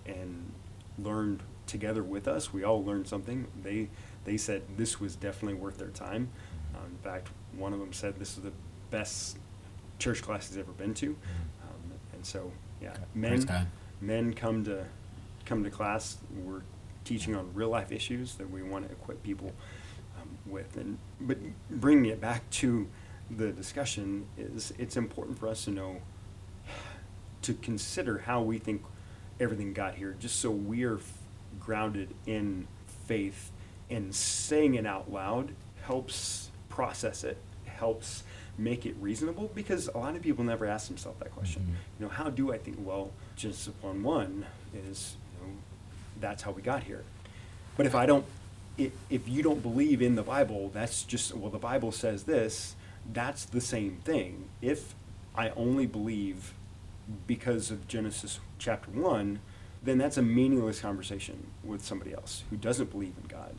[0.07, 0.53] and
[0.99, 2.53] learned together with us.
[2.53, 3.47] We all learned something.
[3.63, 3.89] They
[4.25, 6.31] they said this was definitely worth their time.
[6.75, 8.53] Um, in fact, one of them said this is the
[8.91, 9.39] best
[9.99, 11.17] church class he's ever been to.
[11.63, 12.53] Um, and so,
[12.83, 13.39] yeah, men
[14.01, 14.85] men come to
[15.45, 16.19] come to class.
[16.45, 16.63] We're
[17.05, 19.53] teaching on real life issues that we want to equip people
[20.21, 20.77] um, with.
[20.77, 21.39] And but
[21.71, 22.89] bringing it back to
[23.31, 26.03] the discussion is it's important for us to know
[27.43, 28.83] to consider how we think
[29.39, 31.19] everything got here, just so we're f-
[31.61, 32.67] grounded in
[33.07, 33.51] faith
[33.91, 35.51] and saying it out loud
[35.83, 37.37] helps process it,
[37.67, 38.25] helps
[38.57, 41.63] make it reasonable because a lot of people never ask themselves that question.
[41.63, 42.01] Mhm.
[42.01, 42.79] You know, how do I think?
[42.81, 45.53] Well, Genesis 1 1 is, you know,
[46.21, 47.05] that's how we got here.
[47.77, 48.25] But if I don't,
[48.79, 52.77] if, if you don't believe in the Bible, that's just, well, the Bible says this,
[53.13, 54.49] that's the same thing.
[54.63, 54.95] If
[55.37, 56.55] I only believe
[57.27, 59.41] because of Genesis chapter 1,
[59.85, 63.55] then that's a meaningless conversation with somebody else who doesn't believe in God.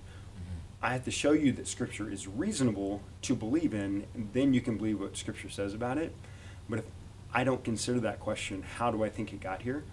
[0.81, 4.77] I have to show you that Scripture is reasonable to believe in, then you can
[4.77, 6.13] believe what Scripture says about it.
[6.69, 6.85] But if
[7.33, 9.83] I don't consider that question, how do I think it got here?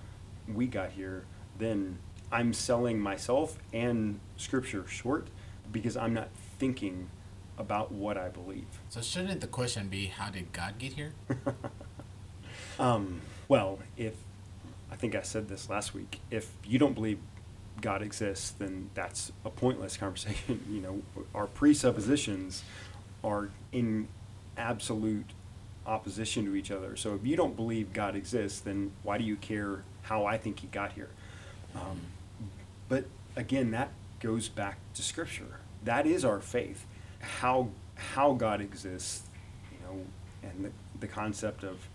[0.46, 1.24] We got here,
[1.58, 1.98] then
[2.30, 5.28] I'm selling myself and Scripture short
[5.70, 6.28] because I'm not
[6.58, 7.08] thinking
[7.56, 8.66] about what I believe.
[8.88, 11.12] So shouldn't the question be, how did God get here?
[12.78, 14.14] Um, well, if
[14.92, 17.18] I think I said this last week, if you don't believe
[17.80, 20.62] God exists, then that's a pointless conversation.
[20.70, 21.02] you know,
[21.34, 22.62] our presuppositions
[23.24, 24.06] are in
[24.58, 25.30] absolute
[25.86, 26.94] opposition to each other.
[26.94, 30.60] So if you don't believe God exists, then why do you care how I think
[30.60, 31.08] He got here?
[31.74, 32.02] Um,
[32.90, 33.88] but again, that
[34.20, 35.60] goes back to Scripture.
[35.84, 36.84] That is our faith.
[37.40, 39.22] How how God exists,
[39.70, 40.04] you know,
[40.42, 40.70] and the,
[41.00, 41.88] the concept of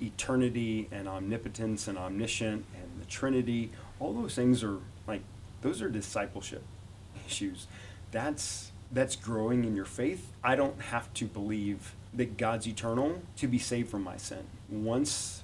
[0.00, 5.22] eternity and omnipotence and omniscient and the Trinity, all those things are like
[5.62, 6.62] those are discipleship
[7.26, 7.66] issues.
[8.10, 10.32] That's that's growing in your faith.
[10.44, 14.44] I don't have to believe that God's eternal to be saved from my sin.
[14.68, 15.42] Once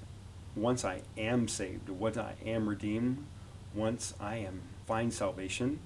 [0.55, 3.25] once I am saved, once I am redeemed,
[3.75, 5.79] once I am find salvation,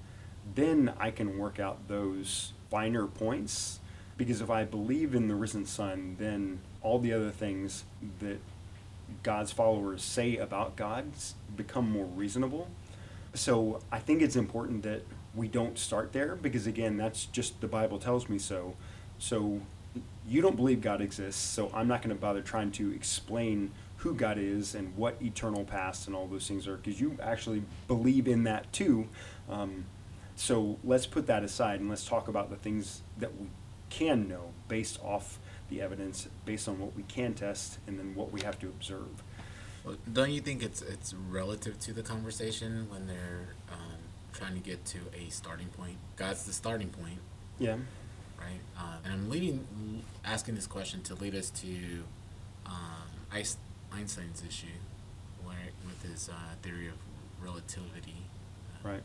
[0.55, 3.79] then I can work out those finer points
[4.17, 7.85] because if I believe in the risen son, then all the other things
[8.19, 8.39] that
[9.23, 11.11] God's followers say about God
[11.55, 12.67] become more reasonable.
[13.33, 15.03] So I think it's important that
[15.35, 18.75] we don't start there because again, that's just the Bible tells me so.
[19.19, 19.61] So
[20.27, 24.13] you don't believe God exists, so I'm not going to bother trying to explain who
[24.13, 28.27] God is and what eternal past and all those things are because you actually believe
[28.27, 29.07] in that too.
[29.49, 29.85] Um,
[30.35, 33.47] so let's put that aside and let's talk about the things that we
[33.89, 35.39] can know based off
[35.69, 39.23] the evidence, based on what we can test, and then what we have to observe.
[39.83, 43.97] Well, don't you think it's it's relative to the conversation when they're um,
[44.33, 45.97] trying to get to a starting point?
[46.15, 47.19] God's the starting point,
[47.59, 47.77] Yeah.
[48.39, 48.59] right?
[48.77, 52.03] Uh, and I'm leading, asking this question to lead us to
[52.65, 53.07] um,
[53.93, 54.67] Einstein's issue,
[55.43, 55.55] where
[55.85, 56.95] with his uh, theory of
[57.41, 58.25] relativity.
[58.83, 59.03] uh, Right.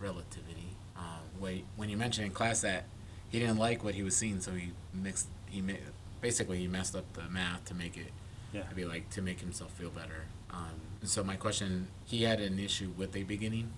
[0.00, 0.76] Relativity.
[0.96, 2.84] Uh, wait, when you mentioned in class that
[3.30, 5.26] he didn't like what he was seeing, so he mixed.
[5.54, 5.72] He ma-
[6.20, 8.10] basically he messed up the math to make it
[8.52, 8.62] Yeah.
[8.64, 10.24] to be like to make himself feel better.
[10.50, 13.70] Um, so my question, he had an issue with a beginning.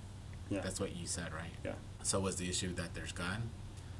[0.48, 0.60] Yeah.
[0.62, 1.52] That's what you said, right?
[1.64, 1.72] Yeah.
[2.02, 3.42] So was the issue that there's God,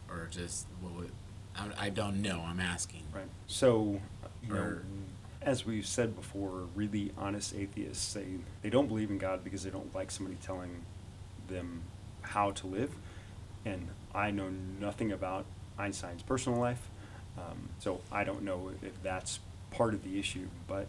[0.09, 1.11] or just what would?
[1.55, 2.43] I, I don't know.
[2.47, 3.03] I'm asking.
[3.15, 3.29] Right.
[3.47, 4.01] So,
[4.43, 4.79] you know,
[5.43, 8.25] as we've said before, really honest atheists say
[8.63, 10.83] they don't believe in God because they don't like somebody telling
[11.49, 11.83] them
[12.23, 12.91] how to live.
[13.67, 14.49] And I know
[14.81, 15.45] nothing about
[15.79, 16.89] Einstein's personal life,
[17.39, 20.49] um, so I don't know if that's part of the issue.
[20.67, 20.87] But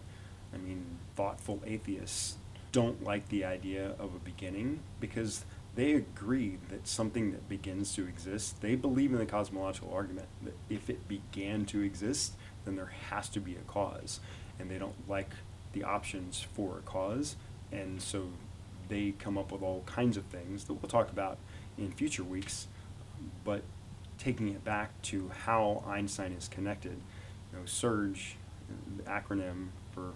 [0.54, 2.38] I mean, thoughtful atheists
[2.72, 5.46] don't like the idea of a beginning because
[5.76, 10.56] they agree that something that begins to exist, they believe in the cosmological argument that
[10.70, 12.34] if it began to exist,
[12.66, 14.20] then there has to be a cause.
[14.60, 15.30] And they don't like
[15.74, 17.36] the options for a cause.
[17.72, 18.30] And so
[18.90, 21.38] they come up with all kinds of things that we'll talk about
[21.78, 22.68] in future weeks.
[23.44, 23.62] But
[24.18, 26.98] taking it back to how Einstein is connected,
[27.52, 28.36] you know, SURGE,
[28.98, 30.14] the acronym for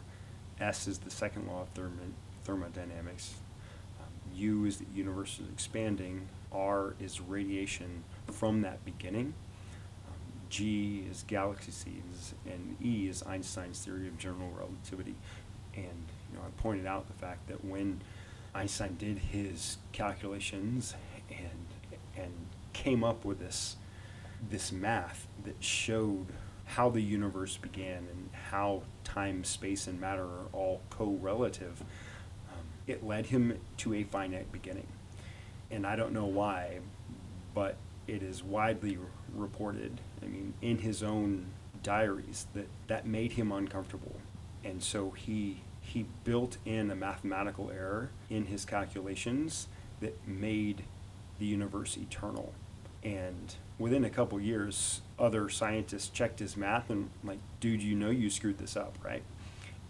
[0.59, 3.35] S is the second law of thermo- thermodynamics.
[3.99, 6.27] Um, U is the universe is expanding.
[6.51, 9.33] R is radiation from that beginning.
[10.07, 10.13] Um,
[10.49, 15.15] G is galaxy seeds, and E is Einstein's theory of general relativity.
[15.75, 18.01] And you know, I pointed out the fact that when
[18.53, 20.95] Einstein did his calculations
[21.29, 21.67] and
[22.17, 22.33] and
[22.73, 23.77] came up with this
[24.49, 26.27] this math that showed
[26.65, 31.81] how the universe began and how time, space, and matter are all co-relative,
[32.49, 34.87] um, it led him to a finite beginning.
[35.69, 36.79] And I don't know why,
[37.53, 37.75] but
[38.07, 38.97] it is widely
[39.33, 41.47] reported, I mean, in his own
[41.83, 44.15] diaries, that that made him uncomfortable.
[44.63, 49.67] And so he, he built in a mathematical error in his calculations
[49.99, 50.83] that made
[51.39, 52.53] the universe eternal.
[53.03, 58.09] And within a couple years, other scientists checked his math and like, dude, you know
[58.09, 59.23] you screwed this up, right?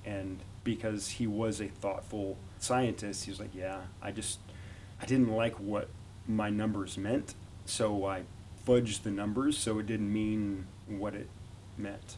[0.06, 4.40] And because he was a thoughtful scientist, he was like, yeah, I just
[5.02, 5.90] I didn't like what
[6.28, 7.34] my numbers meant,
[7.66, 8.24] so I
[8.68, 11.30] fudged the numbers so it didn't mean what it
[11.78, 12.18] meant.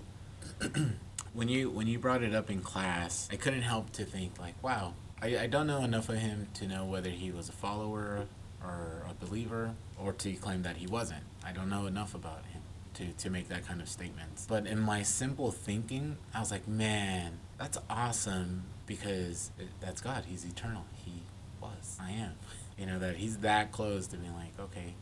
[1.33, 4.53] When you when you brought it up in class, I couldn't help to think like,
[4.63, 8.27] wow, I, I don't know enough of him to know whether he was a follower
[8.63, 11.23] or a believer or to claim that he wasn't.
[11.45, 12.61] I don't know enough about him
[12.95, 14.45] to, to make that kind of statements.
[14.47, 20.25] But in my simple thinking, I was like, man, that's awesome because it, that's God.
[20.27, 20.85] He's eternal.
[21.05, 21.23] He
[21.61, 21.97] was.
[22.01, 22.33] I am.
[22.75, 24.95] You know, that he's that close to being like, okay,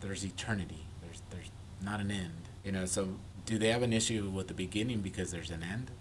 [0.00, 0.84] there's eternity.
[1.00, 1.48] There's there's
[1.80, 2.48] not an end.
[2.64, 3.10] You know, so
[3.46, 5.92] do they have an issue with the beginning because there's an end?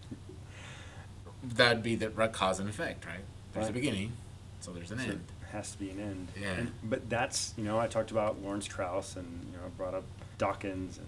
[1.43, 3.23] That'd be the right cause and effect, right?
[3.53, 4.13] There's a beginning,
[4.59, 5.23] so there's an So end.
[5.51, 6.27] Has to be an end.
[6.39, 6.51] Yeah.
[6.53, 9.93] And, but that's, you know, I talked about Lawrence Krauss and, you know, I brought
[9.93, 10.03] up
[10.37, 11.07] Dawkins and,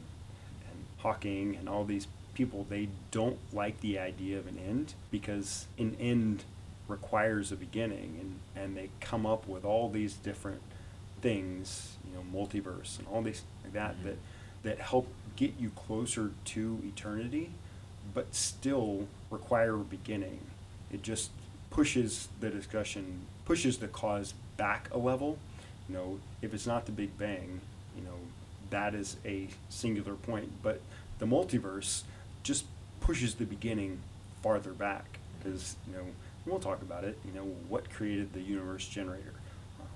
[0.69, 2.65] and Hawking and all these people.
[2.69, 6.43] They don't like the idea of an end because an end
[6.89, 8.17] requires a beginning.
[8.55, 10.61] And, and they come up with all these different
[11.21, 14.03] things, you know, multiverse and all these like that, Mhm.
[14.03, 14.15] that,
[14.63, 17.51] that help get you closer to eternity,
[18.13, 20.39] but still require a beginning.
[20.91, 21.31] It just
[21.73, 25.39] pushes the discussion, pushes the cause back a level.
[25.89, 27.59] You know, if it's not the Big Bang,
[27.97, 28.19] you know,
[28.69, 30.51] that is a singular point.
[30.61, 30.79] But
[31.19, 32.03] the multiverse
[32.43, 32.65] just
[33.01, 33.99] pushes the beginning
[34.41, 36.03] farther back because you know
[36.45, 37.17] we'll talk about it.
[37.25, 39.33] You know, what created the universe generator,
[39.79, 39.87] um,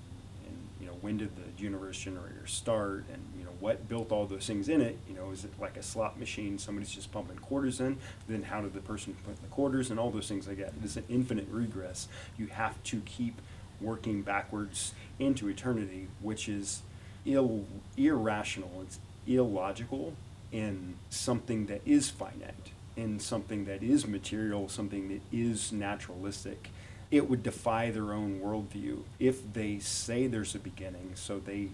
[0.46, 3.22] and you know when did the universe generator start, and
[3.60, 4.98] what built all those things in it.
[5.08, 6.58] You know, is it like a slot machine?
[6.58, 7.98] Somebody's just pumping quarters in.
[8.28, 10.72] Then how did the person put the quarters and all those things like that?
[10.80, 12.08] It is an infinite regress.
[12.36, 13.40] You have to keep
[13.80, 16.82] working backwards into eternity, which is
[17.24, 17.64] ill
[17.96, 18.82] irrational.
[18.82, 20.14] It's illogical
[20.50, 26.70] in something that is finite, in something that is material, something that is naturalistic.
[27.10, 31.68] It would defy their own worldview if they say there's a beginning, so they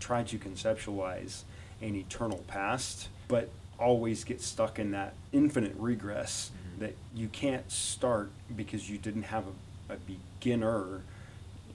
[0.00, 1.42] try to conceptualize
[1.80, 3.48] an eternal past, but
[3.78, 6.80] always get stuck in that infinite regress Mhm.
[6.80, 9.44] that you can't start because you didn't have
[9.88, 11.00] a, a beginner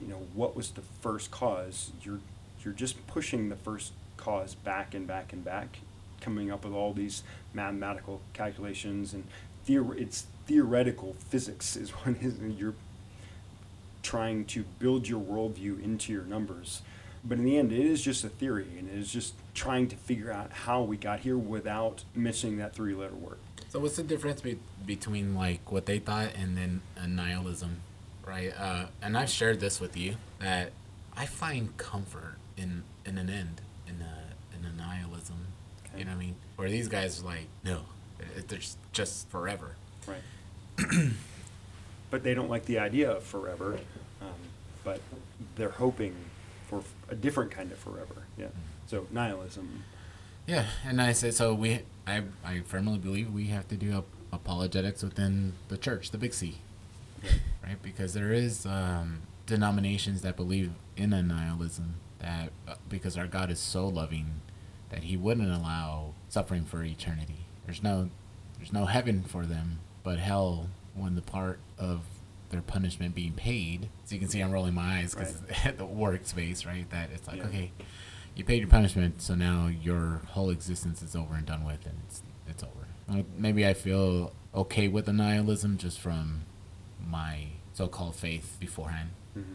[0.00, 2.20] you know what was the first cause you're
[2.62, 5.78] you're just pushing the first cause back and back and back
[6.20, 7.22] coming up with all these
[7.54, 9.24] mathematical calculations and
[9.66, 12.74] theor- it's theoretical physics is what is you're
[14.02, 16.82] trying to build your worldview into your numbers
[17.28, 19.96] but in the end it is just a theory and it is just trying to
[19.96, 24.02] figure out how we got here without missing that three letter word So what's the
[24.02, 27.78] difference be- between like what they thought and then a nihilism,
[28.26, 28.52] right?
[28.58, 30.72] Uh, and I've shared this with you that
[31.16, 35.36] I find comfort in in an end, in a in a nihilism.
[35.86, 35.98] Okay.
[36.00, 36.36] You know what I mean?
[36.56, 37.80] Where these guys are like, no,
[38.48, 39.76] there's just forever.
[40.06, 40.22] Right.
[42.10, 43.78] but they don't like the idea of forever.
[44.22, 44.28] Um,
[44.84, 45.00] but
[45.56, 46.14] they're hoping
[46.68, 48.26] for a different kind of forever.
[48.36, 48.48] Yeah.
[48.86, 49.84] So nihilism.
[50.46, 51.54] Yeah, and I say so.
[51.54, 56.18] We, I, I firmly believe we have to do ap- apologetics within the church, the
[56.18, 56.58] big C,
[57.64, 57.82] right?
[57.82, 63.50] Because there is um, denominations that believe in a nihilism that uh, because our God
[63.50, 64.40] is so loving
[64.90, 67.46] that He wouldn't allow suffering for eternity.
[67.64, 68.10] There's no,
[68.58, 72.02] there's no heaven for them, but hell when the part of
[72.50, 73.88] their punishment being paid.
[74.04, 75.40] So you can see I'm rolling my eyes because
[75.76, 76.88] the workspace, right?
[76.90, 77.44] That it's like Yeah.
[77.46, 77.72] okay
[78.34, 81.96] you paid your punishment, so now your whole existence is over and done with, and
[82.06, 83.24] it's it's over.
[83.38, 86.42] Maybe I feel okay with the nihilism just from
[87.08, 89.10] my so-called faith beforehand.
[89.36, 89.54] Mhm.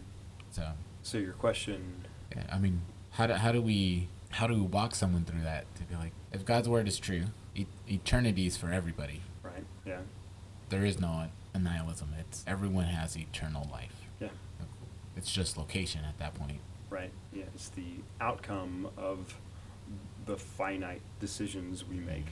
[0.52, 0.72] So,
[1.04, 2.06] So your question.
[2.36, 2.82] yeah, I mean,
[3.12, 6.14] how do how do we how do we walk someone through that to be like,
[6.32, 9.22] if God's word is true, e- eternity is for everybody.
[9.44, 9.66] Right.
[9.86, 10.00] Yeah.
[10.70, 11.28] There is no
[11.60, 12.10] nihilism.
[12.20, 14.10] It's everyone has eternal life.
[14.20, 14.30] Yeah.
[15.16, 16.60] It's just location at that point.
[16.90, 17.12] Right.
[17.34, 17.44] Yeah.
[17.54, 19.36] It's the outcome of
[20.26, 22.08] the finite decisions we mm-hmm.
[22.08, 22.28] make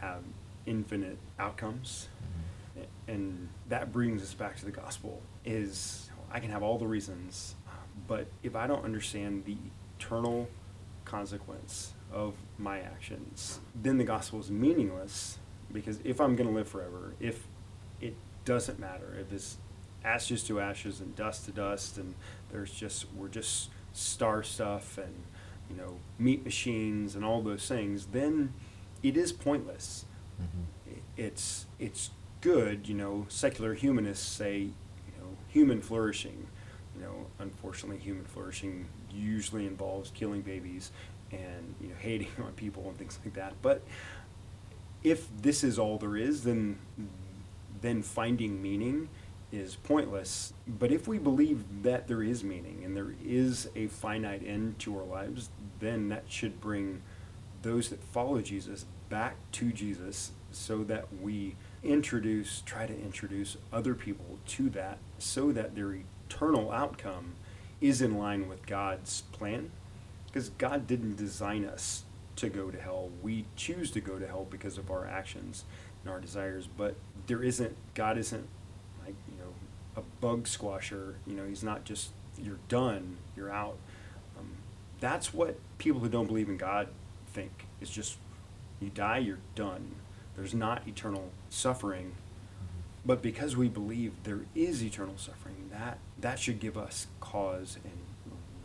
[0.00, 0.22] have
[0.66, 2.08] infinite outcomes.
[2.76, 3.12] Mm-hmm.
[3.12, 7.54] And that brings us back to the gospel is I can have all the reasons,
[8.06, 9.56] but if I don't understand the
[9.98, 10.48] eternal
[11.04, 15.38] consequence of my actions, then the gospel is meaningless
[15.72, 17.46] because if I'm going to live forever, if
[18.00, 18.14] it
[18.46, 19.58] doesn't matter, if it's
[20.04, 22.14] ashes to ashes and dust to dust and
[22.52, 25.12] there's just we're just star stuff and
[25.68, 28.54] you know meat machines and all those things, then
[29.02, 30.06] it is pointless
[30.40, 31.00] Mhm.
[31.16, 32.88] it's it's good.
[32.88, 36.46] You know, secular humanists say, you know, human flourishing.
[36.94, 40.90] You know, unfortunately, human flourishing usually involves killing babies
[41.32, 43.54] and you know hating on people and things like that.
[43.62, 43.82] But
[45.02, 46.78] if this is all there is, then
[47.80, 49.08] then finding meaning
[49.52, 50.52] is pointless.
[50.66, 54.98] But if we believe that there is meaning and there is a finite end to
[54.98, 55.50] our lives,
[55.80, 57.02] then that should bring
[57.62, 63.94] those that follow Jesus back to Jesus so that we introduce, try to introduce other
[63.94, 65.96] people to that so that their
[66.28, 67.34] eternal outcome
[67.80, 69.70] is in line with God's plan.
[70.26, 72.04] Because God didn't design us
[72.36, 73.10] to go to hell.
[73.22, 75.64] We choose to go to hell because of our actions
[76.06, 76.94] and our desires, but
[77.26, 78.46] there isn't, God isn't
[79.04, 79.52] like, you know,
[79.96, 81.14] a bug squasher.
[81.26, 83.76] You know, He's not just, you're done, you're out.
[84.38, 84.50] Um,
[85.00, 86.88] that's what people who don't believe in God
[87.32, 87.66] think.
[87.80, 88.18] It's just
[88.80, 89.96] you die, you're done.
[90.36, 92.12] There's not eternal suffering.
[93.04, 97.92] But because we believe there is eternal suffering, that that should give us cause and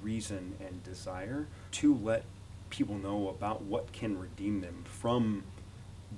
[0.01, 2.23] reason and desire to let
[2.69, 5.43] people know about what can redeem them from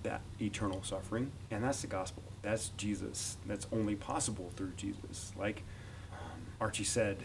[0.01, 1.31] that eternal suffering.
[1.51, 2.23] And that's the gospel.
[2.41, 3.37] That's Jesus.
[3.45, 5.31] That's only possible through Jesus.
[5.37, 5.63] Like
[6.11, 7.17] um, Archie said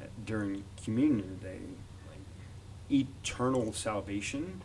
[0.00, 1.60] uh, during communion today,
[2.08, 2.20] like,
[2.90, 4.62] eternal salvation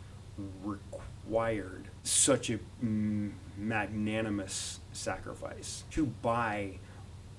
[0.64, 6.78] required such a magnanimous sacrifice to buy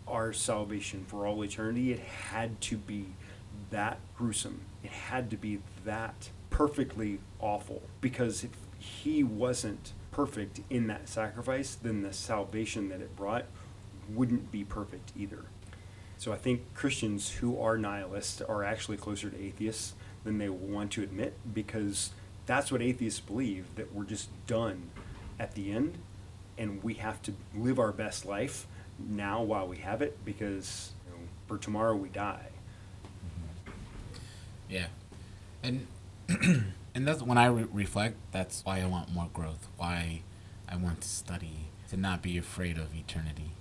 [0.08, 1.92] our salvation for all eternity.
[1.92, 3.08] It had to be
[3.70, 4.62] that gruesome.
[4.84, 8.52] It had to be that perfectly awful because if
[8.88, 13.46] he wasn't perfect in that sacrifice, then the salvation that it brought
[14.10, 15.46] wouldn't be perfect either.
[16.18, 20.92] So I think Christians who are nihilists are actually closer to atheists than they want
[20.94, 22.12] to admit because
[22.46, 24.90] that's what atheists believe that we're just done
[25.40, 25.98] at the end
[26.58, 28.66] and we have to live our best life
[29.00, 32.48] now while we have it because you know, for tomorrow we die.
[33.06, 33.72] Mm-hmm.
[34.70, 34.88] Yeah,
[35.62, 35.88] and
[36.98, 38.16] and that's when I re- reflect.
[38.32, 39.68] That's why I want more growth.
[39.78, 40.22] Why
[40.68, 43.52] I want to study to not be afraid of eternity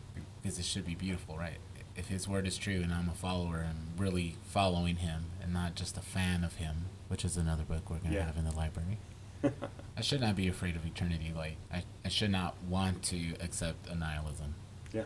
[0.43, 1.59] because it should be beautiful, right?
[1.95, 5.75] If His word is true and I'm a follower and really following Him and not
[5.75, 8.25] just a fan of Him, which is another book we're gonna Yeah.
[8.27, 8.99] have in the library.
[9.97, 11.33] I should not be afraid of eternity.
[11.37, 14.55] Like I, I should not want to accept annihilism
[14.93, 15.03] Yeah,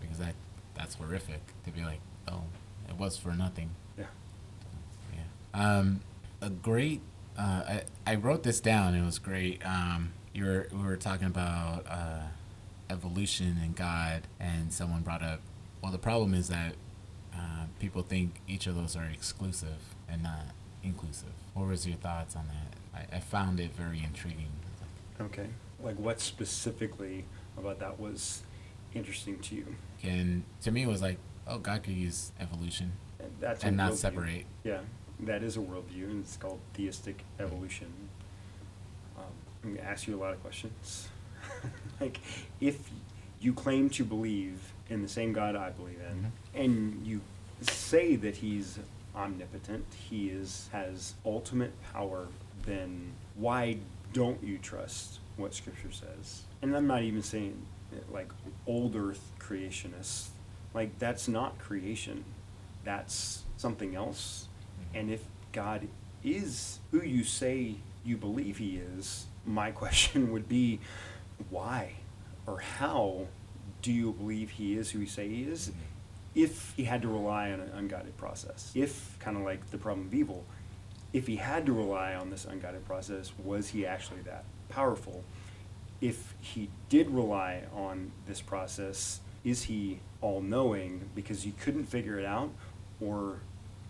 [0.00, 0.34] because that
[0.74, 2.42] that's horrific to be like, oh,
[2.88, 3.70] it was for nothing.
[3.96, 4.06] yeah.
[5.14, 5.78] Yeah.
[5.78, 6.00] Um,
[6.42, 7.00] a great.
[7.40, 8.94] Uh, I I wrote this down.
[8.94, 9.64] It was great.
[9.64, 12.22] Um, you were we were talking about uh,
[12.90, 15.40] evolution and God, and someone brought up.
[15.82, 16.74] Well, the problem is that
[17.34, 20.46] uh, people think each of those are exclusive and not
[20.84, 21.30] inclusive.
[21.54, 23.08] What was your thoughts on that?
[23.12, 24.50] I, I found it very intriguing.
[25.20, 25.46] Okay.
[25.82, 27.24] Like what specifically
[27.56, 28.42] about that was
[28.94, 29.66] interesting to you?
[30.02, 33.94] And to me, it was like, oh, God could use evolution And That's and not
[33.94, 34.44] separate.
[34.64, 34.80] Yeah,
[35.26, 37.92] that is a worldview, and it's called theistic evolution.
[39.16, 39.24] Um,
[39.64, 41.08] I'm gonna ask you a lot of questions.
[42.00, 42.18] like,
[42.60, 42.90] if
[43.40, 46.64] you claim to believe in the same God I believe in, Mhm.
[46.64, 47.20] and you
[47.60, 48.78] say that He's
[49.14, 52.28] omnipotent, He is has ultimate power,
[52.64, 53.78] then why
[54.12, 56.42] don't you trust what Scripture says?
[56.62, 57.66] And I'm not even saying
[58.12, 58.30] like
[58.66, 60.28] old Earth creationists.
[60.74, 62.24] Like that's not creation
[62.84, 64.48] that's something else.
[64.94, 65.22] And if
[65.52, 65.88] God
[66.22, 70.80] is who you say you believe he is, my question would be
[71.48, 71.94] why
[72.46, 73.26] or how
[73.82, 75.78] do you believe he is who you say he is mm-hmm.
[76.34, 78.72] if he had to rely on an unguided process?
[78.74, 80.44] If, kind of like the problem of evil,
[81.12, 85.24] if he had to rely on this unguided process, was he actually that powerful?
[86.00, 92.18] if he did rely on this process, is he all knowing because he couldn't figure
[92.18, 92.50] it out,
[93.00, 93.40] or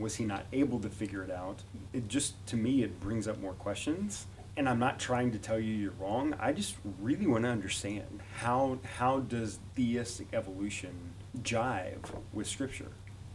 [0.01, 1.63] was he not able to figure it out?
[1.93, 4.27] It just, to me, it brings up more questions.
[4.57, 6.35] And I'm not trying to tell you you're wrong.
[6.41, 11.99] I just really want to understand how how does theistic evolution jive
[12.33, 12.89] with Scripture?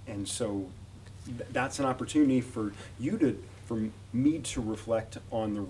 [0.07, 0.67] And so
[1.25, 3.79] th- that's an opportunity for you to, for
[4.11, 5.65] me to reflect on the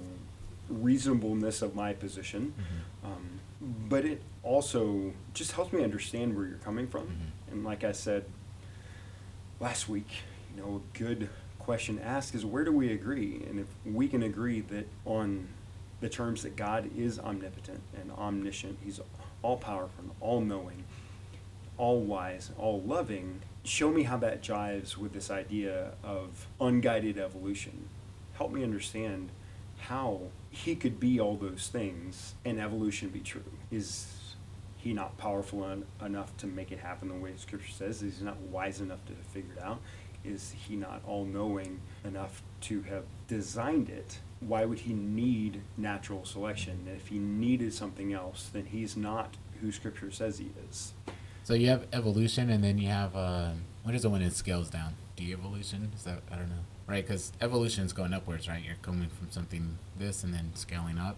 [0.73, 2.53] reasonableness of my position.
[3.03, 3.39] Um,
[3.87, 7.03] but it also just helps me understand where you're coming from.
[7.07, 7.51] Mhm.
[7.53, 8.25] And like I said
[9.59, 10.07] last week,
[10.55, 11.29] you know, a good
[11.59, 13.43] question ask is where do we agree?
[13.47, 15.47] And if we can agree that on
[16.01, 18.99] the terms that God is omnipotent and omniscient, He's
[19.41, 20.83] all powerful and all knowing,
[21.77, 27.89] all wise, all loving, show me how that jives with this idea of unguided evolution.
[28.33, 29.29] Help me understand
[29.79, 33.43] how he could be all those things and evolution be true.
[33.71, 34.07] Is
[34.77, 38.03] he not powerful en- enough to make it happen the way Scripture says?
[38.03, 39.81] Is he not wise enough to figure it out?
[40.25, 44.19] Is he not all knowing enough to have designed it?
[44.39, 46.87] Why would he need natural selection?
[46.95, 50.93] If he needed something else, then he's not who Scripture says he is.
[51.43, 53.51] So you have evolution, and then you have uh,
[53.83, 54.95] what is it when it scales down?
[55.15, 55.91] De-evolution?
[55.95, 57.05] Is that I don't know, right?
[57.05, 58.63] Because evolution is going upwards, right?
[58.63, 61.17] You're coming from something this and then scaling up.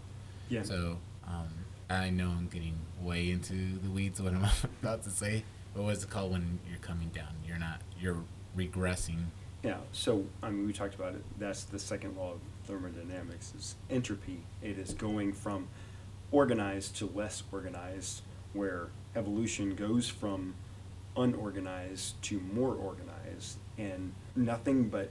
[0.49, 0.63] Yeah.
[0.63, 1.47] So um,
[1.89, 4.21] I know I'm getting way into the weeds.
[4.21, 4.45] What I'm
[4.81, 5.43] about to say,
[5.73, 7.33] but what's it called when you're coming down?
[7.45, 7.81] You're not.
[7.99, 8.23] You're
[8.57, 9.25] regressing.
[9.63, 11.23] Yeah, so I mean, we talked about it.
[11.39, 14.41] That's the second law of thermodynamics: is entropy.
[14.61, 15.67] It is going from
[16.31, 18.21] organized to less organized,
[18.53, 20.55] where evolution goes from
[21.15, 25.09] unorganized to more organized, and nothing but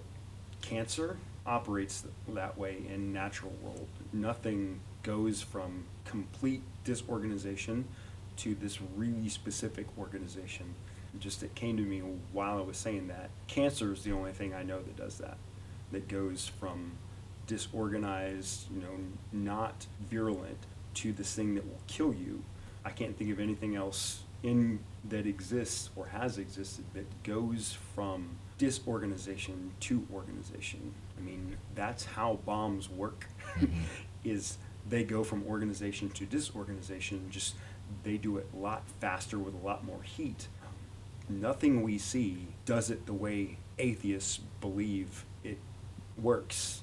[0.63, 1.17] cancer
[1.47, 3.89] operates that way in natural world.
[4.13, 7.85] Nothing goes from complete disorganization
[8.37, 10.75] to this really specific organization.
[11.19, 12.01] Just it came to me
[12.33, 15.39] while I was saying that cancer is the only thing I know that does that.
[15.93, 16.93] That goes from
[17.47, 18.99] disorganized, you know,
[19.33, 20.59] not virulent
[20.95, 22.43] to this thing that will kill you.
[22.85, 28.37] I can't think of anything else in that exists or has existed that goes from
[28.59, 30.93] disorganization to organization.
[31.17, 33.27] I mean, that's how bombs work.
[33.59, 33.81] Mm-hmm.
[34.27, 34.59] is
[34.89, 37.29] they go from organization to disorganization.
[37.31, 37.55] Just
[38.03, 40.49] they do it a lot faster with a lot more heat.
[41.29, 45.59] Nothing we see does it the way atheists believe it
[46.17, 46.83] works.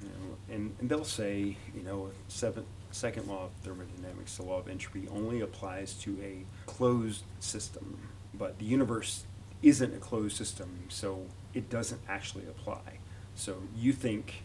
[0.00, 4.68] You know, and, and they'll say, you know, second law of thermodynamics, the law of
[4.68, 7.98] entropy, only applies to a closed system.
[8.34, 9.24] But the universe
[9.62, 12.98] isn't a closed system, so it doesn't actually apply.
[13.34, 14.42] So you think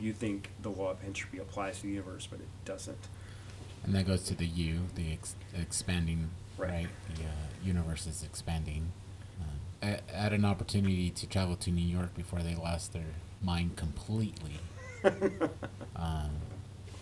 [0.00, 3.08] you think the law of entropy applies to the universe, but it doesn't.
[3.84, 6.70] And that goes to the U, the ex- expanding, Right.
[6.70, 6.88] right?
[7.14, 7.26] The uh,
[7.64, 8.92] universe is expanding.
[9.40, 13.14] Uh, I, I had an opportunity to travel to New York before they lost their
[13.42, 14.58] mind completely.
[15.96, 16.30] um,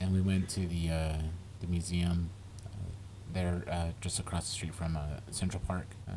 [0.00, 1.14] and we went to the uh,
[1.60, 2.30] the museum
[2.66, 2.68] uh,
[3.32, 6.12] there, uh, just across the street from uh, Central Park, uh,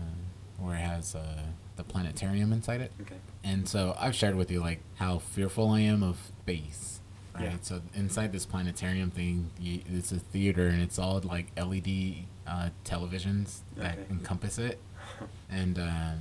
[0.57, 1.43] where it has uh,
[1.77, 2.91] the planetarium inside it.
[3.01, 3.15] Okay.
[3.43, 6.99] And so I've shared with you like how fearful I am of space,
[7.35, 7.43] right?
[7.45, 7.57] Yeah.
[7.61, 12.15] So inside this planetarium thing, you, it's a theater and it's all like LED
[12.47, 14.05] uh, televisions that Okay.
[14.11, 14.79] encompass it,
[15.49, 16.19] and um,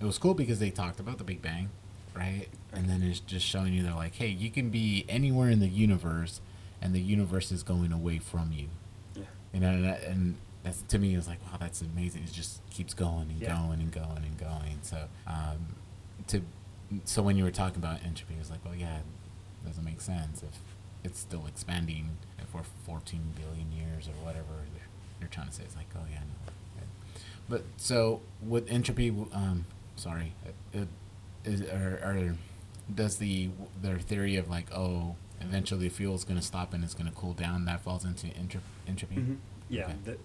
[0.00, 1.70] it was cool because they talked about the Big Bang,
[2.14, 2.46] right?
[2.72, 5.68] And then it's just showing you they're like, hey, you can be anywhere in the
[5.68, 6.40] universe,
[6.80, 8.68] and the universe is going away from you.
[9.14, 9.22] Yeah.
[9.52, 12.22] You know, and, that, and that's to me is like, wow, that's amazing.
[12.24, 13.56] It just keeps going and Yeah.
[13.56, 14.78] going and going and going.
[14.82, 15.74] So, um,
[16.28, 16.40] to
[17.04, 18.98] so when you were talking about entropy, it was like, well, yeah,
[19.66, 20.58] doesn't make sense if
[21.04, 22.16] it's still expanding.
[22.38, 24.86] If we're 14 billion years or whatever they're,
[25.20, 26.52] they're trying to say, it's like, oh yeah, no.
[27.48, 29.64] But so with entropy, um,
[29.96, 30.32] sorry,
[30.76, 30.80] uh,
[31.44, 32.36] is or, or
[32.94, 33.48] does the
[33.80, 37.08] their theory of like, oh, eventually the fuel is going to stop and it's going
[37.08, 39.16] to cool down, that falls into entrop- entropy?
[39.16, 39.36] Mhm.
[39.70, 39.94] Yeah, Okay.
[40.04, 40.18] that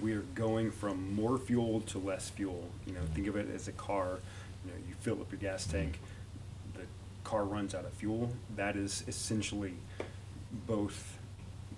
[0.00, 2.70] we're going from more fuel to less fuel.
[2.86, 4.18] You know, think of it as a car.
[4.64, 6.06] You know, you fill up your gas tank, the
[7.30, 8.32] car runs out of fuel.
[8.56, 9.74] That is essentially
[10.66, 11.16] both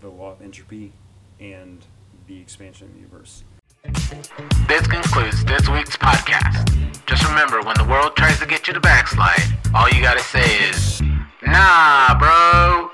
[0.01, 0.93] the law of entropy
[1.39, 1.85] and
[2.27, 3.45] the expansion of the universe.
[4.67, 7.05] This concludes this week's podcast.
[7.05, 9.43] Just remember, when the world tries to get you to backslide,
[9.75, 11.03] all you gotta say is,
[11.43, 12.92] nah, bro.